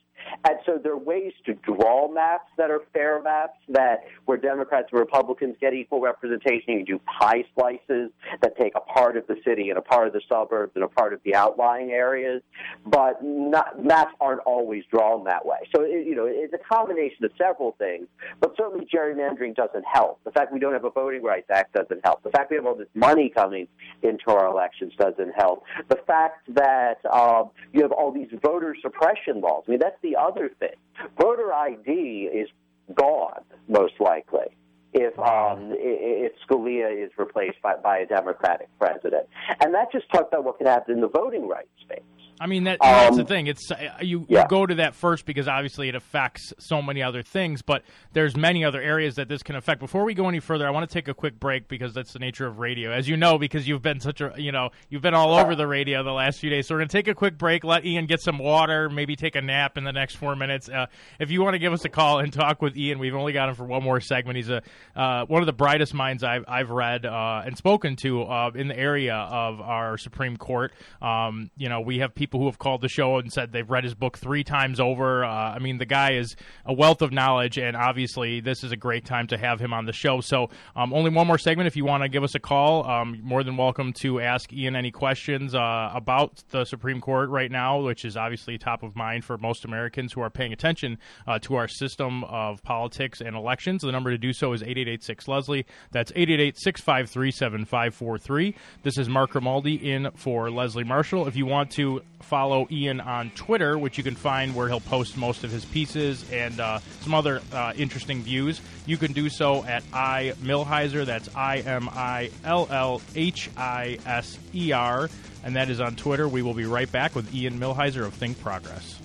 And 0.46 0.58
so 0.66 0.80
there 0.82 0.94
are 0.94 0.98
ways 0.98 1.34
to 1.46 1.54
draw 1.54 2.12
maps 2.12 2.50
that 2.58 2.70
are 2.72 2.82
fair 2.94 3.22
maps 3.22 3.58
that 3.70 4.06
where 4.26 4.38
Democrats 4.38 4.90
and 4.92 5.00
Republicans 5.00 5.56
get 5.60 5.74
equal 5.74 6.02
representation. 6.02 6.80
You 6.80 6.86
do 6.86 7.00
pie 7.20 7.44
slices 7.56 8.12
that 8.42 8.58
take 8.58 8.74
a 8.76 8.80
part 8.80 9.18
of 9.18 9.28
the 9.28 9.36
city 9.46 9.70
and 9.70 9.78
a 9.78 9.82
part 9.82 10.08
of 10.08 10.14
the 10.14 10.22
suburbs 10.30 10.74
and 10.76 10.84
a 10.84 10.88
part 10.88 11.14
of 11.14 11.20
the 11.24 11.36
outlying 11.36 11.92
areas, 11.92 12.42
but 12.86 13.24
not, 13.24 13.84
maps 13.84 14.14
aren't 14.22 14.42
always 14.42 14.84
drawn 14.92 15.24
that 15.26 15.46
way. 15.46 15.58
So 15.76 15.82
it, 15.84 16.06
you 16.06 16.16
know 16.16 16.26
it's 16.28 16.54
a 16.54 16.74
combination 16.74 17.26
of 17.26 17.32
several 17.38 17.76
things, 17.78 18.08
but 18.40 18.54
certainly 18.58 18.86
gerrymandering 18.86 19.56
doesn't 19.56 19.86
help. 19.92 20.20
The 20.24 20.32
fact 20.32 20.54
we 20.54 20.60
don't 20.60 20.74
have 20.74 20.86
a 20.86 20.90
voting 20.90 21.24
rights 21.24 21.48
act 21.52 21.74
doesn't 21.74 22.02
help. 22.04 22.24
The 22.24 22.30
fact 22.30 22.52
we 22.52 22.58
have 22.58 22.66
all 22.66 22.76
this 22.76 22.88
money 22.94 23.30
coming 23.30 23.68
into 24.04 24.30
our 24.30 24.48
elections 24.48 24.94
doesn't 24.98 25.34
help. 25.36 25.64
The 25.90 26.00
fact 26.08 26.48
that 26.54 27.06
um, 27.12 27.50
you 27.74 27.82
have 27.82 27.92
all 27.92 28.12
these 28.12 28.30
voter 28.42 28.76
suppression 28.82 29.42
laws. 29.42 29.64
I 29.68 29.72
mean 29.72 29.80
that's 29.80 30.00
the 30.02 30.07
other 30.16 30.50
thing. 30.60 30.76
Voter 31.20 31.54
ID 31.54 31.92
is 31.92 32.50
gone, 32.94 33.44
most 33.68 33.94
likely, 34.00 34.56
if 34.94 35.18
um, 35.20 35.74
if 35.78 36.34
Scalia 36.48 37.06
is 37.06 37.12
replaced 37.18 37.62
by, 37.62 37.76
by 37.76 38.00
a 38.00 38.06
Democratic 38.06 38.70
president, 38.80 39.28
and 39.62 39.74
that 39.74 39.92
just 39.92 40.10
talks 40.12 40.30
about 40.32 40.46
what 40.46 40.58
can 40.58 40.68
happen 40.68 40.96
in 40.96 41.02
the 41.02 41.10
voting 41.10 41.48
rights 41.48 41.70
space. 41.82 42.02
I 42.40 42.48
mean 42.48 42.66
that, 42.66 42.82
um, 42.82 42.92
that's 42.92 43.18
the 43.18 43.26
thing. 43.26 43.48
It's 43.48 43.72
uh, 43.72 43.98
you, 44.02 44.26
yeah. 44.30 44.44
you, 44.44 44.48
go 44.48 44.66
to 44.66 44.76
that 44.76 44.96
first 44.96 45.26
because 45.26 45.48
obviously 45.48 45.90
it 45.90 45.96
affects 45.96 46.54
so 46.60 46.82
many 46.82 47.02
other 47.02 47.24
things, 47.24 47.62
but 47.62 47.84
there's 48.14 48.36
many 48.36 48.64
other 48.64 48.82
areas 48.82 49.16
that 49.16 49.28
this 49.28 49.44
can 49.44 49.56
affect. 49.56 49.80
Before 49.80 50.04
we 50.04 50.14
go 50.14 50.30
any 50.30 50.40
further, 50.40 50.68
I 50.68 50.72
want 50.72 50.88
to 50.88 50.94
take 50.94 51.08
a 51.08 51.14
quick 51.14 51.40
break 51.40 51.68
because 51.68 51.94
that's 51.94 52.14
the 52.14 52.20
nature 52.20 52.46
of 52.46 52.60
radio, 52.60 52.92
as 52.92 53.08
you 53.08 53.18
know, 53.18 53.38
because 53.38 53.68
you've 53.68 53.82
been 53.82 54.00
such 54.00 54.22
a 54.22 54.34
you 54.38 54.52
know 54.52 54.70
you've 54.90 55.02
been 55.02 55.14
all 55.14 55.36
over 55.36 55.56
the 55.56 55.68
radio 55.68 56.04
the 56.04 56.12
last 56.12 56.40
few 56.40 56.50
days. 56.50 56.68
So 56.68 56.76
we're 56.76 56.82
gonna 56.82 56.90
take 56.90 57.08
a 57.08 57.16
quick 57.16 57.38
break, 57.38 57.64
let 57.64 57.86
Ian 57.86 58.06
get 58.06 58.22
some 58.22 58.38
water, 58.38 58.90
maybe 58.90 59.16
take 59.16 59.36
a 59.36 59.42
nap 59.42 59.78
in 59.78 59.84
the 59.84 59.94
next 59.94 60.16
four 60.16 60.36
minutes. 60.36 60.70
Uh, 60.70 60.86
if 61.20 61.32
you 61.32 61.42
want 61.42 61.56
to 61.56 61.60
give 61.60 61.74
us 61.74 61.86
a 61.86 61.90
call 61.90 62.20
and 62.20 62.32
talk 62.32 62.62
with 62.62 62.78
Ian, 62.78 63.00
we've 63.00 63.16
only 63.16 63.34
got 63.34 63.50
him 63.50 63.56
for 63.56 63.66
one 63.66 63.84
more 63.84 64.00
segment. 64.00 64.38
He's 64.38 64.50
a 64.50 64.62
uh, 64.96 65.26
one 65.26 65.42
of 65.42 65.48
the 65.48 65.54
brightest 65.54 65.94
minds 65.94 66.24
I've 66.24 66.46
I've 66.48 66.70
read 66.70 67.06
uh, 67.06 67.42
and 67.46 67.58
spoken 67.58 67.96
to 67.98 68.24
uh, 68.24 68.52
in 68.54 68.68
the 68.68 68.78
area 68.78 69.16
of 69.16 69.60
our 69.60 69.98
Supreme 69.98 70.38
Court. 70.38 70.72
Um, 71.02 71.50
you 71.58 71.70
know, 71.70 71.82
we 71.82 72.00
have 72.00 72.14
people 72.14 72.27
who 72.32 72.46
have 72.46 72.60
called 72.60 72.82
the 72.82 72.90
show 72.90 73.08
show 73.08 73.18
and 73.18 73.32
said 73.32 73.52
they've 73.52 73.70
read 73.70 73.84
his 73.84 73.94
book 73.94 74.18
three 74.18 74.44
times 74.44 74.80
over. 74.80 75.24
Uh, 75.24 75.30
I 75.30 75.60
mean, 75.60 75.78
the 75.78 75.86
guy 75.86 76.14
is 76.14 76.36
a 76.66 76.74
wealth 76.74 77.02
of 77.02 77.12
knowledge, 77.12 77.58
and 77.58 77.78
obviously, 77.78 78.40
this 78.40 78.64
is 78.64 78.72
a 78.72 78.76
great 78.76 79.06
time 79.06 79.28
to 79.28 79.38
have 79.38 79.60
him 79.60 79.74
on 79.74 79.86
the 79.86 79.94
show. 79.94 80.20
So, 80.22 80.50
um, 80.76 80.94
only 80.94 81.12
one 81.12 81.28
more 81.28 81.38
segment. 81.38 81.68
If 81.68 81.76
you 81.76 81.86
want 81.86 82.04
to 82.04 82.10
give 82.10 82.24
us 82.24 82.36
a 82.36 82.40
call, 82.40 82.90
um, 82.90 83.20
more 83.24 83.44
than 83.44 83.56
welcome 83.56 83.94
to 84.02 84.20
ask 84.20 84.52
Ian 84.52 84.76
any 84.76 84.92
questions 84.92 85.56
uh, 85.56 85.92
about 85.94 86.44
the 86.50 86.66
Supreme 86.66 87.00
Court 87.00 87.30
right 87.30 87.52
now, 87.52 87.80
which 87.80 88.04
is 88.04 88.18
obviously 88.18 88.58
top 88.58 88.84
of 88.84 88.96
mind 88.96 89.24
for 89.24 89.38
most 89.38 89.64
Americans 89.64 90.14
who 90.14 90.22
are 90.22 90.30
paying 90.30 90.54
attention 90.54 90.98
uh, 91.28 91.40
to 91.40 91.56
our 91.56 91.68
system 91.68 92.24
of 92.24 92.64
politics 92.64 93.22
and 93.22 93.36
elections. 93.36 93.82
The 93.84 93.92
number 93.92 94.10
to 94.10 94.18
do 94.18 94.34
so 94.34 94.54
is 94.54 94.62
8886 94.62 95.28
Leslie. 95.28 95.66
That's 95.92 96.12
888 96.12 96.58
653 96.58 97.32
7543. 97.32 98.56
This 98.84 98.98
is 98.98 99.08
Mark 99.08 99.32
Grimaldi 99.32 99.92
in 99.92 100.10
for 100.16 100.50
Leslie 100.50 100.84
Marshall. 100.84 101.28
If 101.28 101.36
you 101.36 101.46
want 101.46 101.72
to 101.72 102.02
follow 102.22 102.68
Ian 102.70 103.00
on 103.00 103.30
Twitter, 103.32 103.78
which 103.78 103.98
you 103.98 104.04
can 104.04 104.16
find 104.16 104.56
where 104.56 104.68
he'll 104.68 104.80
post 104.80 105.18
most 105.18 105.44
of 105.44 105.52
his 105.52 105.66
pieces 105.66 106.30
and 106.32 106.60
uh, 106.60 106.80
some 107.02 107.14
other 107.14 107.42
uh, 107.52 107.74
interesting 107.76 108.22
views. 108.22 108.62
You 108.86 108.98
can 108.98 109.14
do 109.14 109.30
so 109.30 109.64
at 109.64 109.84
I 109.94 110.34
Millhiser. 110.42 111.06
That's 111.06 111.34
I 111.36 111.58
M 111.60 111.90
I 111.92 112.32
L 112.44 112.68
L 112.70 113.02
H 113.16 113.50
I 113.56 113.98
S 114.06 114.38
E 114.54 114.72
R, 114.72 115.10
and 115.44 115.56
that 115.56 115.70
is 115.70 115.80
on 115.80 115.96
Twitter. 115.96 116.28
We 116.28 116.42
will 116.42 116.54
be 116.54 116.66
right 116.66 116.92
back 116.92 117.16
with 117.16 117.34
Ian 117.34 117.60
Millhiser 117.60 118.06
of 118.06 118.14
Think 118.14 118.40
Progress. 118.42 119.00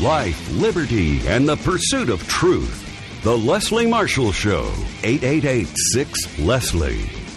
Life, 0.00 0.52
liberty, 0.52 1.26
and 1.26 1.48
the 1.48 1.56
pursuit 1.56 2.08
of 2.08 2.26
truth. 2.28 2.84
The 3.24 3.36
Leslie 3.36 3.86
Marshall 3.86 4.30
Show, 4.30 4.72
888 5.02 5.66
6 5.76 6.38
Leslie. 6.38 7.27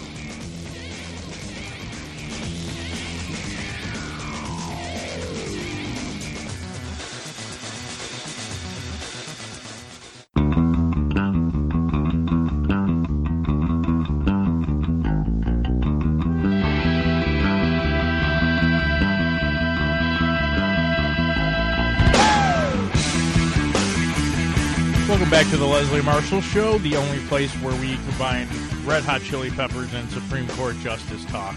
Back 25.32 25.50
to 25.52 25.56
the 25.56 25.66
Leslie 25.66 26.02
Marshall 26.02 26.42
Show, 26.42 26.78
the 26.80 26.98
only 26.98 27.20
place 27.28 27.54
where 27.62 27.74
we 27.80 27.96
combine 27.96 28.50
red 28.84 29.02
hot 29.04 29.22
chili 29.22 29.50
peppers 29.50 29.94
and 29.94 30.10
Supreme 30.12 30.46
Court 30.50 30.76
justice 30.80 31.24
talk. 31.24 31.56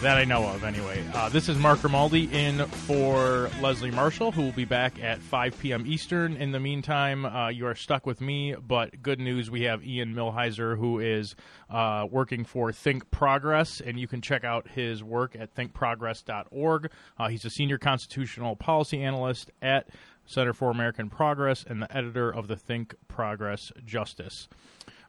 That 0.00 0.16
I 0.16 0.22
know 0.22 0.46
of, 0.46 0.62
anyway. 0.62 1.04
Uh, 1.12 1.28
this 1.28 1.48
is 1.48 1.58
Mark 1.58 1.80
Grimaldi 1.80 2.28
in 2.32 2.64
for 2.66 3.50
Leslie 3.60 3.90
Marshall, 3.90 4.30
who 4.30 4.42
will 4.42 4.52
be 4.52 4.64
back 4.64 5.02
at 5.02 5.18
5 5.18 5.58
p.m. 5.58 5.86
Eastern. 5.88 6.36
In 6.36 6.52
the 6.52 6.60
meantime, 6.60 7.24
uh, 7.24 7.48
you 7.48 7.66
are 7.66 7.74
stuck 7.74 8.06
with 8.06 8.20
me, 8.20 8.54
but 8.54 9.02
good 9.02 9.18
news 9.18 9.50
we 9.50 9.62
have 9.62 9.84
Ian 9.84 10.14
Millhiser, 10.14 10.78
who 10.78 11.00
is 11.00 11.34
uh, 11.68 12.06
working 12.08 12.44
for 12.44 12.70
Think 12.70 13.10
Progress, 13.10 13.80
and 13.80 13.98
you 13.98 14.06
can 14.06 14.22
check 14.22 14.44
out 14.44 14.68
his 14.68 15.02
work 15.02 15.34
at 15.36 15.52
thinkprogress.org. 15.52 16.92
Uh, 17.18 17.28
he's 17.28 17.44
a 17.44 17.50
senior 17.50 17.78
constitutional 17.78 18.54
policy 18.54 19.02
analyst 19.02 19.50
at 19.60 19.88
Center 20.28 20.52
for 20.52 20.70
American 20.70 21.10
Progress, 21.10 21.64
and 21.66 21.82
the 21.82 21.96
editor 21.96 22.30
of 22.30 22.46
the 22.46 22.56
Think 22.56 22.94
Progress 23.08 23.72
Justice. 23.84 24.48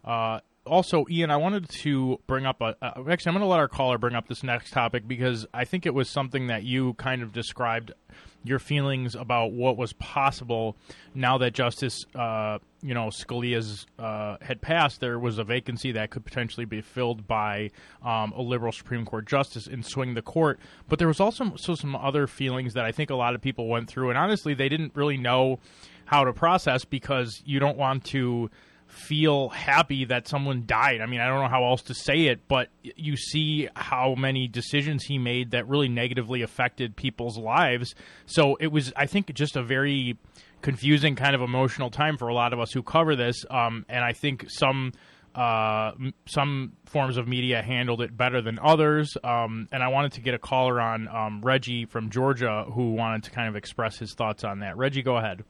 Uh, 0.04 0.40
also, 0.66 1.06
Ian, 1.10 1.30
I 1.30 1.38
wanted 1.38 1.70
to 1.70 2.20
bring 2.26 2.46
up 2.46 2.62
a. 2.62 2.76
Uh, 2.82 3.04
actually, 3.10 3.30
I'm 3.30 3.34
going 3.34 3.42
to 3.42 3.46
let 3.46 3.60
our 3.60 3.68
caller 3.68 3.98
bring 3.98 4.16
up 4.16 4.28
this 4.28 4.44
next 4.44 4.72
topic 4.72 5.08
because 5.08 5.46
I 5.54 5.66
think 5.66 5.86
it 5.86 5.94
was 5.94 6.10
something 6.10 6.48
that 6.48 6.64
you 6.64 6.94
kind 6.94 7.22
of 7.22 7.34
described 7.34 7.92
your 8.44 8.60
feelings 8.60 9.16
about 9.16 9.52
what 9.52 9.78
was 9.78 9.94
possible 9.94 10.78
now 11.14 11.38
that 11.38 11.54
Justice, 11.54 12.06
uh, 12.16 12.60
you 12.82 12.94
know, 12.94 13.08
Scalia's 13.08 13.86
uh, 13.98 14.38
had 14.42 14.62
passed. 14.62 15.02
There 15.02 15.20
was 15.20 15.38
a 15.38 15.44
vacancy 15.44 15.92
that 15.94 16.10
could 16.10 16.24
potentially 16.24 16.66
be 16.66 16.82
filled 16.82 17.28
by 17.28 17.72
um, 18.04 18.32
a 18.32 18.42
liberal 18.42 18.72
Supreme 18.72 19.06
Court 19.06 19.28
justice 19.28 19.68
and 19.68 19.86
swing 19.86 20.14
the 20.14 20.22
court. 20.22 20.60
But 20.88 21.00
there 21.00 21.08
was 21.08 21.20
also 21.20 21.54
so 21.58 21.76
some 21.76 21.96
other 21.96 22.28
feelings 22.28 22.74
that 22.74 22.86
I 22.86 22.92
think 22.92 23.10
a 23.10 23.16
lot 23.16 23.36
of 23.36 23.42
people 23.42 23.68
went 23.68 23.90
through, 23.90 24.10
and 24.10 24.18
honestly, 24.18 24.54
they 24.54 24.70
didn't 24.70 24.96
really 24.96 25.18
know 25.18 25.60
how 26.06 26.24
to 26.24 26.34
process 26.34 26.86
because 26.86 27.44
you 27.46 27.60
don't 27.60 27.78
want 27.78 28.04
to 28.06 28.50
feel 28.90 29.50
happy 29.50 30.06
that 30.06 30.28
someone 30.28 30.64
died. 30.66 31.00
I 31.02 31.06
mean, 31.06 31.22
I 31.22 31.28
don't 31.28 31.42
know 31.42 31.48
how 31.48 31.64
else 31.64 31.84
to 31.84 31.94
say 31.94 32.26
it, 32.26 32.48
but 32.48 32.68
you 32.84 33.16
see 33.16 33.70
how 33.76 34.16
many 34.16 34.48
decisions 34.48 35.04
he 35.04 35.18
made 35.18 35.52
that 35.52 35.68
really 35.68 35.88
negatively 35.88 36.42
affected 36.42 36.96
people's 36.96 37.38
lives. 37.38 37.96
So 38.26 38.56
it 38.56 38.68
was, 38.68 38.92
I 38.96 39.06
think, 39.06 39.34
just 39.34 39.56
a 39.56 39.64
very 39.64 40.18
confusing 40.62 41.16
kind 41.16 41.36
of 41.36 41.42
emotional 41.42 41.90
time 41.90 42.18
for 42.18 42.28
a 42.28 42.34
lot 42.34 42.52
of 42.52 42.60
us 42.60 42.72
who 42.74 42.84
cover 42.84 43.16
this. 43.16 43.46
Um, 43.50 43.86
and 43.88 44.04
I 44.04 44.14
think 44.14 44.50
some. 44.50 44.92
uh, 45.36 45.92
some 46.26 46.74
forms 46.86 47.16
of 47.18 47.28
media 47.28 47.62
handled 47.62 48.02
it 48.02 48.18
better 48.18 48.42
than 48.42 48.58
others. 48.58 49.16
Um, 49.24 49.68
and 49.72 49.84
I 49.84 49.90
wanted 49.90 50.14
to 50.14 50.22
get 50.22 50.34
a 50.34 50.40
caller 50.40 50.82
on 50.82 51.08
um, 51.08 51.42
Reggie 51.42 51.86
from 51.86 52.10
Georgia 52.10 52.66
who 52.74 52.94
wanted 52.94 53.24
to 53.26 53.32
kind 53.32 53.48
of 53.48 53.56
express 53.56 54.00
his 54.00 54.16
thoughts 54.16 54.44
on 54.44 54.60
that. 54.62 54.76
Reggie, 54.76 55.04
go 55.04 55.18
ahead. 55.18 55.44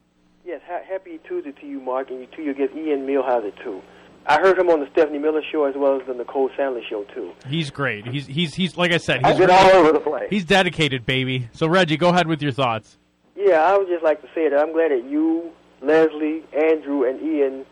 Happy 0.89 1.19
Tuesday 1.23 1.51
to 1.51 1.67
you, 1.67 1.79
Mark, 1.79 2.09
and 2.09 2.27
to 2.31 2.41
your 2.41 2.55
guest 2.55 2.73
Ian 2.75 3.05
Millhiser 3.05 3.55
too. 3.63 3.79
I 4.25 4.39
heard 4.39 4.57
him 4.57 4.71
on 4.71 4.79
the 4.79 4.87
Stephanie 4.91 5.19
Miller 5.19 5.43
show 5.51 5.65
as 5.65 5.75
well 5.75 6.01
as 6.01 6.07
the 6.07 6.15
Nicole 6.15 6.49
Sandler 6.57 6.83
show 6.83 7.03
too. 7.13 7.31
He's 7.47 7.69
great. 7.69 8.07
He's 8.07 8.25
he's 8.25 8.55
he's 8.55 8.75
like 8.75 8.91
I 8.91 8.97
said. 8.97 9.23
He's 9.23 9.37
been 9.37 9.51
all 9.51 9.69
over 9.69 9.91
the 9.91 9.99
place. 9.99 10.25
He's 10.31 10.45
dedicated, 10.45 11.05
baby. 11.05 11.47
So 11.51 11.67
Reggie, 11.67 11.95
go 11.95 12.09
ahead 12.09 12.25
with 12.25 12.41
your 12.41 12.51
thoughts. 12.51 12.97
Yeah, 13.35 13.61
I 13.61 13.77
would 13.77 13.87
just 13.87 14.03
like 14.03 14.19
to 14.23 14.27
say 14.33 14.49
that 14.49 14.57
I'm 14.57 14.73
glad 14.73 14.89
that 14.89 15.03
you, 15.03 15.51
Leslie, 15.83 16.43
Andrew, 16.53 17.07
and 17.07 17.21
Ian, 17.21 17.67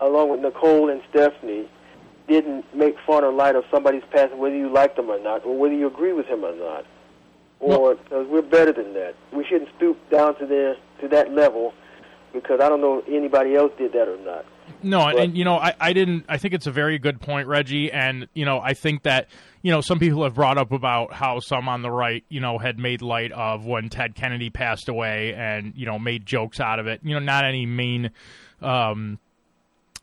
along 0.00 0.30
with 0.30 0.40
Nicole 0.40 0.88
and 0.88 1.02
Stephanie, 1.10 1.68
didn't 2.28 2.64
make 2.74 2.96
fun 3.06 3.24
or 3.24 3.32
light 3.32 3.56
of 3.56 3.64
somebody's 3.70 4.04
past, 4.10 4.34
whether 4.34 4.56
you 4.56 4.72
liked 4.72 4.96
them 4.96 5.10
or 5.10 5.20
not, 5.20 5.44
or 5.44 5.54
whether 5.54 5.74
you 5.74 5.86
agree 5.86 6.14
with 6.14 6.24
him 6.24 6.46
or 6.46 6.56
not. 6.56 6.86
Or 7.60 7.94
because 7.96 8.26
we're 8.26 8.40
better 8.40 8.72
than 8.72 8.94
that. 8.94 9.16
We 9.34 9.44
shouldn't 9.44 9.68
stoop 9.76 9.98
down 10.08 10.38
to 10.38 10.46
their 10.46 10.76
to 11.02 11.08
that 11.08 11.30
level, 11.30 11.74
because 12.42 12.60
I 12.60 12.68
don't 12.68 12.80
know 12.80 12.98
if 12.98 13.08
anybody 13.08 13.54
else 13.54 13.72
did 13.78 13.92
that 13.92 14.08
or 14.08 14.18
not. 14.18 14.44
No, 14.82 15.06
and, 15.06 15.18
and 15.18 15.36
you 15.36 15.44
know, 15.44 15.56
I, 15.56 15.74
I 15.80 15.92
didn't. 15.92 16.24
I 16.28 16.38
think 16.38 16.54
it's 16.54 16.66
a 16.66 16.70
very 16.70 16.98
good 16.98 17.20
point, 17.20 17.48
Reggie. 17.48 17.90
And 17.90 18.28
you 18.34 18.44
know, 18.44 18.60
I 18.60 18.74
think 18.74 19.02
that 19.02 19.28
you 19.62 19.72
know 19.72 19.80
some 19.80 19.98
people 19.98 20.22
have 20.24 20.34
brought 20.34 20.58
up 20.58 20.72
about 20.72 21.12
how 21.12 21.40
some 21.40 21.68
on 21.68 21.82
the 21.82 21.90
right, 21.90 22.24
you 22.28 22.40
know, 22.40 22.58
had 22.58 22.78
made 22.78 23.02
light 23.02 23.32
of 23.32 23.66
when 23.66 23.88
Ted 23.88 24.14
Kennedy 24.14 24.50
passed 24.50 24.88
away, 24.88 25.34
and 25.34 25.72
you 25.76 25.86
know, 25.86 25.98
made 25.98 26.26
jokes 26.26 26.60
out 26.60 26.78
of 26.78 26.86
it. 26.86 27.00
You 27.02 27.14
know, 27.14 27.20
not 27.20 27.44
any 27.44 27.66
mean. 27.66 28.10
Um, 28.60 29.18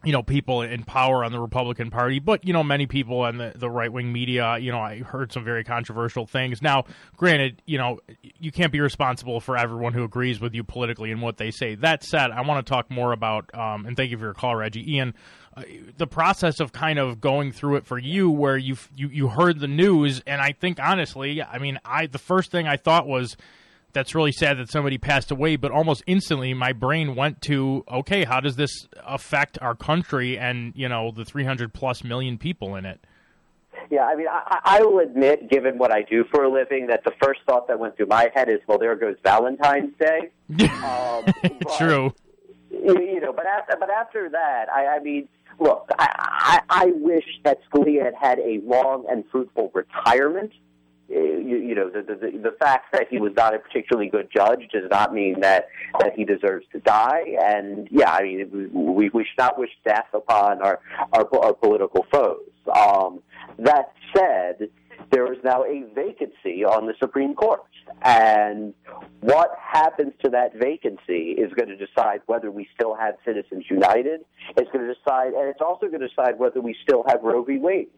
you 0.05 0.11
know, 0.11 0.21
people 0.21 0.61
in 0.61 0.83
power 0.83 1.23
on 1.23 1.31
the 1.31 1.39
Republican 1.39 1.89
Party, 1.89 2.19
but 2.19 2.45
you 2.45 2.53
know, 2.53 2.63
many 2.63 2.85
people 2.85 3.25
in 3.25 3.37
the, 3.37 3.53
the 3.55 3.69
right 3.69 3.91
wing 3.91 4.13
media. 4.13 4.57
You 4.59 4.71
know, 4.71 4.79
I 4.79 4.99
heard 4.99 5.33
some 5.33 5.43
very 5.43 5.63
controversial 5.63 6.27
things. 6.27 6.61
Now, 6.61 6.85
granted, 7.17 7.61
you 7.65 7.79
know, 7.79 7.99
you 8.39 8.51
can't 8.51 8.71
be 8.71 8.79
responsible 8.79 9.39
for 9.39 9.57
everyone 9.57 9.93
who 9.93 10.03
agrees 10.03 10.39
with 10.39 10.53
you 10.53 10.63
politically 10.63 11.11
and 11.11 11.21
what 11.21 11.37
they 11.37 11.49
say. 11.49 11.73
That 11.73 12.03
said, 12.03 12.29
I 12.29 12.41
want 12.41 12.65
to 12.65 12.69
talk 12.69 12.91
more 12.91 13.13
about, 13.13 13.53
um, 13.55 13.87
and 13.87 13.97
thank 13.97 14.11
you 14.11 14.17
for 14.17 14.25
your 14.25 14.35
call, 14.35 14.55
Reggie. 14.55 14.93
Ian, 14.93 15.15
uh, 15.57 15.63
the 15.97 16.07
process 16.07 16.59
of 16.59 16.71
kind 16.71 16.99
of 16.99 17.19
going 17.19 17.51
through 17.51 17.77
it 17.77 17.85
for 17.87 17.97
you, 17.97 18.29
where 18.29 18.57
you 18.57 18.77
you 18.95 19.07
you 19.07 19.27
heard 19.29 19.59
the 19.59 19.67
news, 19.67 20.21
and 20.27 20.39
I 20.39 20.51
think 20.51 20.79
honestly, 20.79 21.41
I 21.41 21.57
mean, 21.57 21.79
I 21.83 22.05
the 22.05 22.19
first 22.19 22.51
thing 22.51 22.67
I 22.67 22.77
thought 22.77 23.07
was 23.07 23.35
that's 23.95 24.13
really 24.13 24.33
sad 24.33 24.59
that 24.59 24.69
somebody 24.69 24.99
passed 24.99 25.31
away, 25.31 25.55
but 25.55 25.71
almost 25.71 26.03
instantly 26.05 26.53
my 26.53 26.73
brain 26.73 27.15
went 27.15 27.41
to, 27.43 27.83
okay, 27.89 28.25
how 28.25 28.41
does 28.41 28.57
this 28.57 28.87
affect 29.03 29.57
our 29.61 29.73
country 29.73 30.37
and, 30.37 30.73
you 30.75 30.87
know, 30.87 31.11
the 31.11 31.25
300 31.25 31.73
plus 31.73 32.03
million 32.03 32.37
people 32.37 32.75
in 32.75 32.85
it? 32.85 32.99
Yeah, 33.89 34.05
I 34.05 34.15
mean, 34.15 34.27
I, 34.29 34.59
I 34.63 34.81
will 34.81 34.99
admit, 34.99 35.49
given 35.49 35.77
what 35.77 35.91
I 35.91 36.01
do 36.01 36.25
for 36.31 36.43
a 36.43 36.51
living, 36.51 36.87
that 36.87 37.03
the 37.05 37.13
first 37.21 37.39
thought 37.47 37.67
that 37.67 37.79
went 37.79 37.95
through 37.95 38.07
my 38.07 38.29
head 38.35 38.49
is, 38.49 38.59
well, 38.67 38.77
there 38.77 38.95
goes 38.95 39.15
Valentine's 39.23 39.93
Day. 39.97 40.31
um, 40.83 41.23
but, 41.41 41.77
True. 41.77 42.13
You 42.69 43.21
know, 43.21 43.31
but 43.31 43.45
after, 43.45 43.77
but 43.79 43.89
after 43.89 44.29
that, 44.29 44.65
I, 44.69 44.97
I 44.97 44.99
mean, 44.99 45.29
look, 45.59 45.87
I, 45.97 46.09
I, 46.17 46.59
I 46.69 46.85
wish 46.95 47.25
that 47.43 47.59
Scalia 47.69 48.03
had 48.03 48.15
had 48.19 48.39
a 48.39 48.59
long 48.65 49.05
and 49.09 49.23
fruitful 49.31 49.71
retirement. 49.73 50.51
Uh, 51.09 51.19
you, 51.19 51.57
you 51.57 51.75
know, 51.75 51.89
the, 51.89 52.01
the 52.01 52.37
the 52.37 52.55
fact 52.57 52.91
that 52.91 53.07
he 53.09 53.19
was 53.19 53.31
not 53.35 53.53
a 53.53 53.59
particularly 53.59 54.09
good 54.09 54.27
judge 54.35 54.67
does 54.73 54.89
not 54.89 55.13
mean 55.13 55.39
that 55.41 55.67
that 55.99 56.13
he 56.15 56.25
deserves 56.25 56.65
to 56.71 56.79
die. 56.79 57.35
And 57.39 57.87
yeah, 57.91 58.11
I 58.11 58.23
mean, 58.23 58.71
we 58.73 59.09
we 59.09 59.23
should 59.23 59.37
not 59.37 59.59
wish 59.59 59.69
death 59.85 60.07
upon 60.13 60.63
our 60.63 60.79
our, 61.13 61.27
our 61.43 61.53
political 61.53 62.07
foes. 62.11 62.49
Um, 62.75 63.21
that 63.59 63.93
said, 64.15 64.69
there 65.11 65.31
is 65.31 65.37
now 65.43 65.63
a 65.63 65.83
vacancy 65.93 66.65
on 66.65 66.87
the 66.87 66.95
Supreme 66.99 67.35
Court, 67.35 67.61
and 68.01 68.73
what 69.21 69.51
happens 69.61 70.13
to 70.23 70.29
that 70.31 70.55
vacancy 70.55 71.35
is 71.37 71.53
going 71.53 71.69
to 71.69 71.77
decide 71.77 72.21
whether 72.25 72.49
we 72.49 72.67
still 72.73 72.95
have 72.95 73.15
Citizens 73.23 73.65
United. 73.69 74.21
It's 74.57 74.71
going 74.71 74.87
to 74.87 74.93
decide, 74.93 75.33
and 75.33 75.47
it's 75.49 75.61
also 75.61 75.87
going 75.87 76.01
to 76.01 76.07
decide 76.07 76.39
whether 76.39 76.61
we 76.61 76.75
still 76.81 77.03
have 77.07 77.21
Roe 77.21 77.43
v. 77.43 77.59
Wade. 77.59 77.89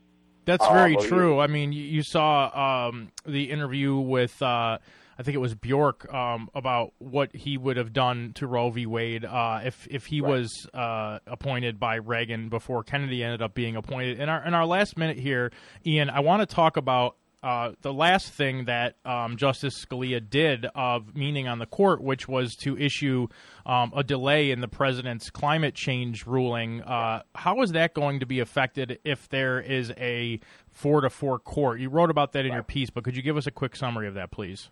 That's 0.47 0.65
very 0.69 0.95
uh, 0.95 1.01
true. 1.01 1.39
I 1.41 1.47
mean, 1.47 1.73
you, 1.73 1.83
you 1.83 2.03
saw 2.03 2.87
um, 2.87 3.11
the 3.25 3.51
interview 3.51 3.97
with, 3.97 4.41
uh, 4.41 4.77
I 5.19 5.23
think 5.23 5.35
it 5.35 5.39
was 5.39 5.53
Bork, 5.55 6.11
um, 6.11 6.49
about 6.55 6.93
what 6.99 7.35
he 7.35 7.57
would 7.57 7.75
have 7.75 7.91
done 7.91 8.31
to 8.35 8.47
Roe 8.47 8.69
v. 8.69 8.85
Wade 8.85 9.25
uh, 9.25 9.59
if 9.65 9.85
if 9.91 10.05
he 10.05 10.21
right. 10.21 10.31
was 10.31 10.67
uh, 10.73 11.19
appointed 11.27 11.81
by 11.81 11.95
Reagan 11.95 12.47
before 12.47 12.83
Kennedy 12.83 13.25
ended 13.25 13.41
up 13.41 13.53
being 13.53 13.75
appointed. 13.75 14.21
In 14.21 14.29
our 14.29 14.41
in 14.47 14.53
our 14.53 14.65
last 14.65 14.97
minute 14.97 15.17
here, 15.17 15.51
Ian, 15.85 16.09
I 16.09 16.21
want 16.21 16.47
to 16.47 16.55
talk 16.55 16.77
about 16.77 17.17
uh, 17.43 17.71
the 17.81 17.93
last 17.93 18.31
thing 18.31 18.65
that 18.65 18.95
um, 19.05 19.37
Justice 19.37 19.85
Scalia 19.85 20.27
did 20.27 20.65
of 20.73 21.15
meaning 21.15 21.47
on 21.47 21.59
the 21.59 21.67
court, 21.67 22.01
which 22.01 22.27
was 22.27 22.55
to 22.57 22.77
issue 22.77 23.27
um, 23.65 23.93
a 23.95 24.03
delay 24.03 24.49
in 24.49 24.59
the 24.59 24.67
president's 24.67 25.29
climate 25.29 25.75
change 25.75 26.25
ruling. 26.25 26.81
Uh, 26.81 27.21
how 27.35 27.61
is 27.61 27.73
that 27.73 27.93
going 27.93 28.19
to 28.21 28.25
be 28.25 28.39
affected 28.39 28.99
if 29.03 29.29
there 29.29 29.59
is 29.59 29.91
a 29.97 30.39
four 30.71 31.01
to 31.01 31.11
four 31.11 31.37
court? 31.37 31.79
You 31.79 31.89
wrote 31.89 32.09
about 32.09 32.33
that 32.33 32.45
in 32.45 32.53
your 32.53 32.63
piece, 32.63 32.89
but 32.89 33.03
could 33.03 33.15
you 33.15 33.21
give 33.21 33.37
us 33.37 33.45
a 33.45 33.51
quick 33.51 33.75
summary 33.75 34.07
of 34.07 34.15
that, 34.15 34.31
please? 34.31 34.69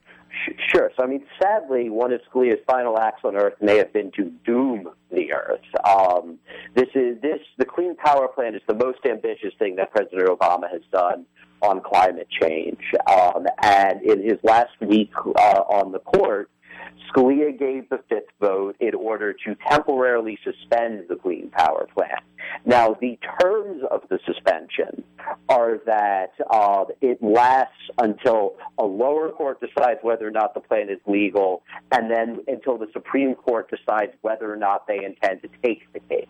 Sure. 0.73 0.91
So, 0.97 1.03
I 1.03 1.07
mean, 1.07 1.23
sadly, 1.41 1.89
one 1.89 2.11
of 2.11 2.21
Scalia's 2.31 2.59
final 2.67 2.97
acts 2.97 3.21
on 3.23 3.35
Earth 3.35 3.55
may 3.61 3.77
have 3.77 3.93
been 3.93 4.11
to 4.13 4.31
doom 4.43 4.89
the 5.11 5.31
Earth. 5.33 5.61
Um, 5.87 6.39
this 6.73 6.89
is 6.95 7.21
this 7.21 7.39
the 7.57 7.65
Clean 7.65 7.95
Power 7.95 8.27
Plan 8.27 8.55
is 8.55 8.61
the 8.67 8.73
most 8.73 8.99
ambitious 9.07 9.53
thing 9.59 9.75
that 9.75 9.91
President 9.91 10.27
Obama 10.27 10.69
has 10.71 10.81
done 10.91 11.25
on 11.61 11.81
climate 11.81 12.27
change. 12.41 12.81
Um, 13.11 13.45
and 13.61 14.01
in 14.01 14.23
his 14.23 14.39
last 14.43 14.73
week 14.81 15.11
uh, 15.15 15.63
on 15.67 15.91
the 15.91 15.99
court, 15.99 16.49
Scalia 17.09 17.57
gave 17.57 17.89
the 17.89 17.99
fifth 18.09 18.29
vote 18.39 18.75
in 18.79 18.93
order 18.93 19.33
to 19.33 19.55
temporarily 19.69 20.37
suspend 20.43 21.05
the 21.07 21.15
Clean 21.15 21.49
Power 21.49 21.87
Plan. 21.93 22.19
Now, 22.65 22.95
the 22.99 23.17
terms 23.41 23.83
of 23.89 24.01
the 24.09 24.19
suspension 24.25 25.03
are 25.49 25.79
that 25.85 26.33
uh, 26.49 26.85
it 27.01 27.21
lasts 27.21 27.73
until 27.97 28.55
a 28.77 28.83
lower 28.83 29.31
court 29.31 29.59
decides 29.61 29.99
whether 30.01 30.27
or 30.27 30.31
not 30.31 30.53
the 30.53 30.59
plan 30.59 30.89
is 30.89 30.99
legal, 31.07 31.63
and 31.91 32.11
then 32.11 32.39
until 32.47 32.77
the 32.77 32.87
Supreme 32.93 33.35
Court 33.35 33.69
decides 33.69 34.11
whether 34.21 34.51
or 34.51 34.57
not 34.57 34.87
they 34.87 35.03
intend 35.03 35.41
to 35.43 35.49
take 35.63 35.81
the 35.93 35.99
case. 36.01 36.27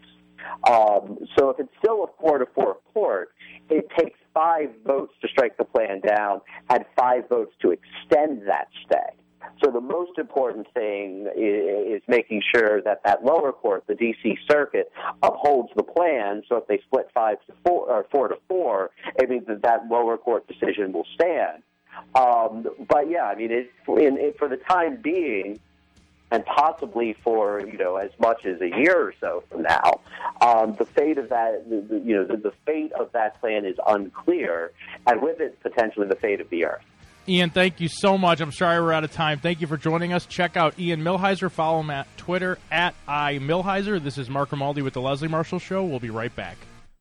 Um, 0.69 1.17
so 1.37 1.49
if 1.49 1.59
it's 1.59 1.73
still 1.79 2.03
a 2.03 2.07
four 2.21 2.37
to 2.37 2.45
four 2.53 2.77
court, 2.93 3.29
it 3.69 3.89
takes 3.97 4.19
five 4.35 4.69
votes 4.85 5.13
to 5.21 5.27
strike 5.29 5.57
the 5.57 5.63
plan 5.63 6.01
down 6.01 6.41
had 6.69 6.85
five 6.95 7.27
votes 7.29 7.53
to 7.61 7.71
extend 7.71 8.47
that 8.47 8.67
stay. 8.85 9.15
So 9.63 9.71
the 9.71 9.81
most 9.81 10.17
important 10.17 10.67
thing 10.73 11.27
is, 11.35 12.01
making 12.07 12.41
sure 12.53 12.81
that 12.81 13.01
that 13.05 13.23
lower 13.23 13.51
court, 13.51 13.83
the 13.87 13.95
D.C. 13.95 14.37
Circuit, 14.49 14.91
upholds 15.23 15.69
the 15.75 15.83
plan. 15.83 16.43
So 16.47 16.57
if 16.57 16.67
they 16.67 16.79
split 16.85 17.09
five 17.13 17.37
to 17.47 17.53
four 17.65 17.89
or 17.89 18.05
four 18.11 18.27
to 18.27 18.35
four, 18.47 18.91
it 19.17 19.29
means 19.29 19.47
that 19.47 19.61
that 19.63 19.87
lower 19.89 20.17
court 20.17 20.47
decision 20.47 20.91
will 20.91 21.07
stand. 21.13 21.63
Um, 22.15 22.67
but 22.87 23.09
yeah, 23.09 23.23
I 23.23 23.35
mean, 23.35 23.51
it, 23.51 23.71
in, 23.87 24.17
it, 24.17 24.37
for 24.37 24.49
the 24.49 24.57
time 24.57 24.99
being, 25.01 25.59
and 26.31 26.45
possibly 26.45 27.15
for 27.23 27.61
you 27.61 27.77
know 27.77 27.95
as 27.97 28.11
much 28.19 28.45
as 28.45 28.59
a 28.61 28.67
year 28.67 28.95
or 28.97 29.13
so 29.19 29.43
from 29.49 29.63
now. 29.63 30.01
Um, 30.41 30.75
the 30.75 30.85
fate 30.85 31.17
of 31.17 31.29
that, 31.29 31.63
you 31.69 32.15
know, 32.15 32.25
the, 32.25 32.51
fate 32.65 32.91
of 32.93 33.11
that 33.13 33.39
plan 33.39 33.65
is 33.65 33.77
unclear, 33.87 34.71
and 35.07 35.21
with 35.21 35.39
it 35.39 35.59
potentially 35.61 36.07
the 36.07 36.15
fate 36.15 36.41
of 36.41 36.49
the 36.49 36.65
Earth. 36.65 36.83
Ian, 37.27 37.49
thank 37.49 37.79
you 37.79 37.87
so 37.87 38.17
much. 38.17 38.39
I'm 38.39 38.51
sorry 38.51 38.79
we're 38.79 38.93
out 38.93 39.03
of 39.03 39.11
time. 39.11 39.39
Thank 39.39 39.59
you 39.59 39.65
for 39.65 39.77
joining 39.77 40.13
us. 40.13 40.27
Check 40.27 40.55
out 40.55 40.77
Ian 40.79 41.01
Millhiser. 41.01 41.49
Follow 41.49 41.79
him 41.79 41.89
at 41.89 42.05
Twitter 42.17 42.59
at 42.71 42.93
iMillhiser. 43.07 44.03
This 44.03 44.19
is 44.19 44.29
Mark 44.29 44.49
Grimaldi 44.49 44.83
with 44.83 44.93
the 44.93 45.01
Leslie 45.01 45.27
Marshall 45.27 45.59
Show. 45.59 45.83
We'll 45.83 45.99
be 45.99 46.11
right 46.11 46.35
back. 46.35 46.57